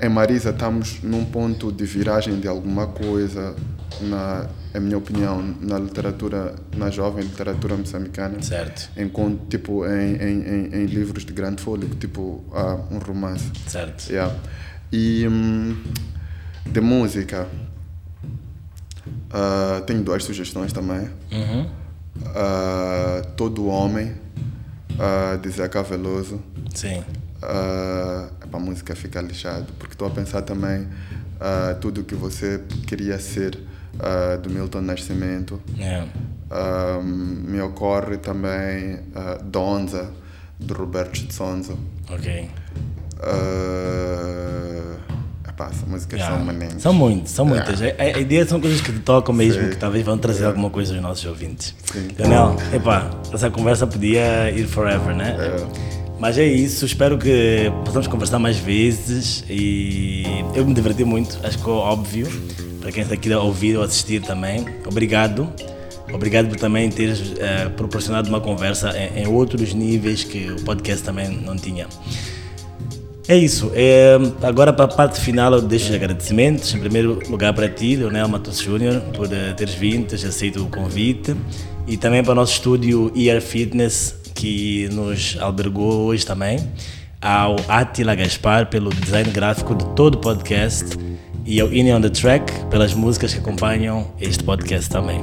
[0.00, 3.56] em Marisa estamos num ponto de viragem de alguma coisa
[4.02, 8.40] na é a minha opinião, na literatura, na jovem literatura moçambicana.
[8.42, 8.90] Certo.
[8.96, 13.50] Em, con- tipo, em, em, em, em livros de grande fôlego, tipo ah, um romance.
[13.66, 14.08] Certo.
[14.10, 14.34] Yeah.
[14.92, 15.76] E hum,
[16.66, 17.46] de música,
[19.30, 21.08] ah, tenho duas sugestões também.
[21.32, 21.66] Uhum.
[22.34, 24.14] Ah, Todo Homem,
[24.98, 26.40] ah, de Zeca Veloso.
[26.74, 27.02] Sim.
[27.42, 30.86] Uh, a música fica lixado, porque estou a pensar também
[31.40, 33.58] ah, tudo o que você queria ser
[33.98, 35.60] ah, do Milton Nascimento.
[35.78, 36.04] É.
[36.50, 40.10] Ah, me ocorre também ah, Donza,
[40.58, 41.78] do Roberto de Sonzo.
[42.10, 42.48] Ok.
[43.22, 44.96] Uh,
[45.48, 46.36] epá, essa música Yeah.
[46.36, 46.82] são manentes.
[46.82, 47.80] São muitas, são muitas.
[47.82, 47.84] A,
[48.16, 49.70] a ideia são coisas que te tocam mesmo, Sim.
[49.70, 51.74] que talvez vão trazer alguma coisa aos nossos ouvintes.
[51.84, 52.08] Sim.
[52.16, 55.36] Daniel, epá, essa conversa podia ir forever, né?
[56.20, 60.22] Mas é isso, espero que possamos conversar mais vezes e
[60.54, 62.28] eu me diverti muito, acho que é óbvio,
[62.78, 64.66] para quem está aqui a ouvir ou assistir também.
[64.86, 65.50] Obrigado.
[66.12, 71.02] Obrigado por também teres eh, proporcionado uma conversa em, em outros níveis que o podcast
[71.02, 71.86] também não tinha.
[73.26, 73.70] É isso.
[73.74, 76.74] É, agora para a parte final eu deixo os agradecimentos.
[76.74, 80.68] Em primeiro lugar para ti, Leonel Matos Júnior, por eh, teres vindo, teres aceito o
[80.68, 81.34] convite.
[81.86, 86.58] E também para o nosso estúdio ER Fitness, que nos albergou hoje também.
[87.20, 90.96] Ao Atila Gaspar, pelo design gráfico de todo o podcast.
[91.44, 95.22] E ao In On The Track, pelas músicas que acompanham este podcast também.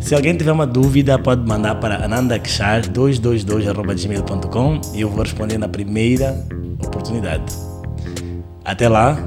[0.00, 6.42] Se alguém tiver uma dúvida, pode mandar para anandakshar222.gmail.com e eu vou responder na primeira
[6.82, 7.52] oportunidade.
[8.64, 9.18] Até lá,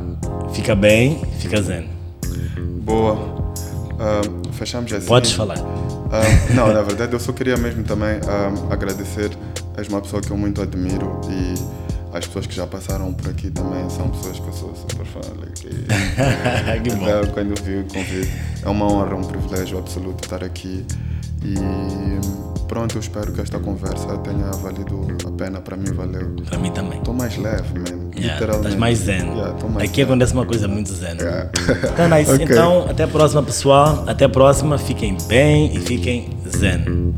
[0.51, 1.87] fica bem, fica zen.
[2.81, 3.35] Boa.
[3.99, 4.21] Ah,
[4.53, 5.07] fechamos assim.
[5.07, 5.59] Podes falar.
[6.53, 8.19] Não, na verdade eu só queria mesmo também
[8.69, 9.31] agradecer.
[9.77, 11.53] És uma pessoa que eu muito admiro e
[12.15, 15.19] as pessoas que já passaram por aqui também são pessoas que eu sou super fã.
[15.37, 17.03] like, e- que bom.
[17.03, 18.31] Então, quando eu vi o convite,
[18.63, 20.85] é uma honra, um privilégio absoluto estar aqui.
[21.43, 21.55] E
[22.67, 25.61] pronto, eu espero que esta conversa tenha valido a pena.
[25.61, 26.35] Para mim, valeu.
[26.49, 26.99] Para mim também.
[26.99, 27.85] Estou mais leve, man.
[28.15, 28.55] Yeah, Literalmente.
[28.57, 29.25] estás mais zen.
[29.35, 30.03] Yeah, mais Aqui zen.
[30.05, 31.17] acontece uma coisa muito zen.
[31.19, 31.49] Yeah.
[31.93, 32.31] Então, nice.
[32.35, 32.45] Ok.
[32.45, 34.03] então, até a próxima, pessoal.
[34.07, 34.77] Até a próxima.
[34.77, 37.13] Fiquem bem e fiquem zen.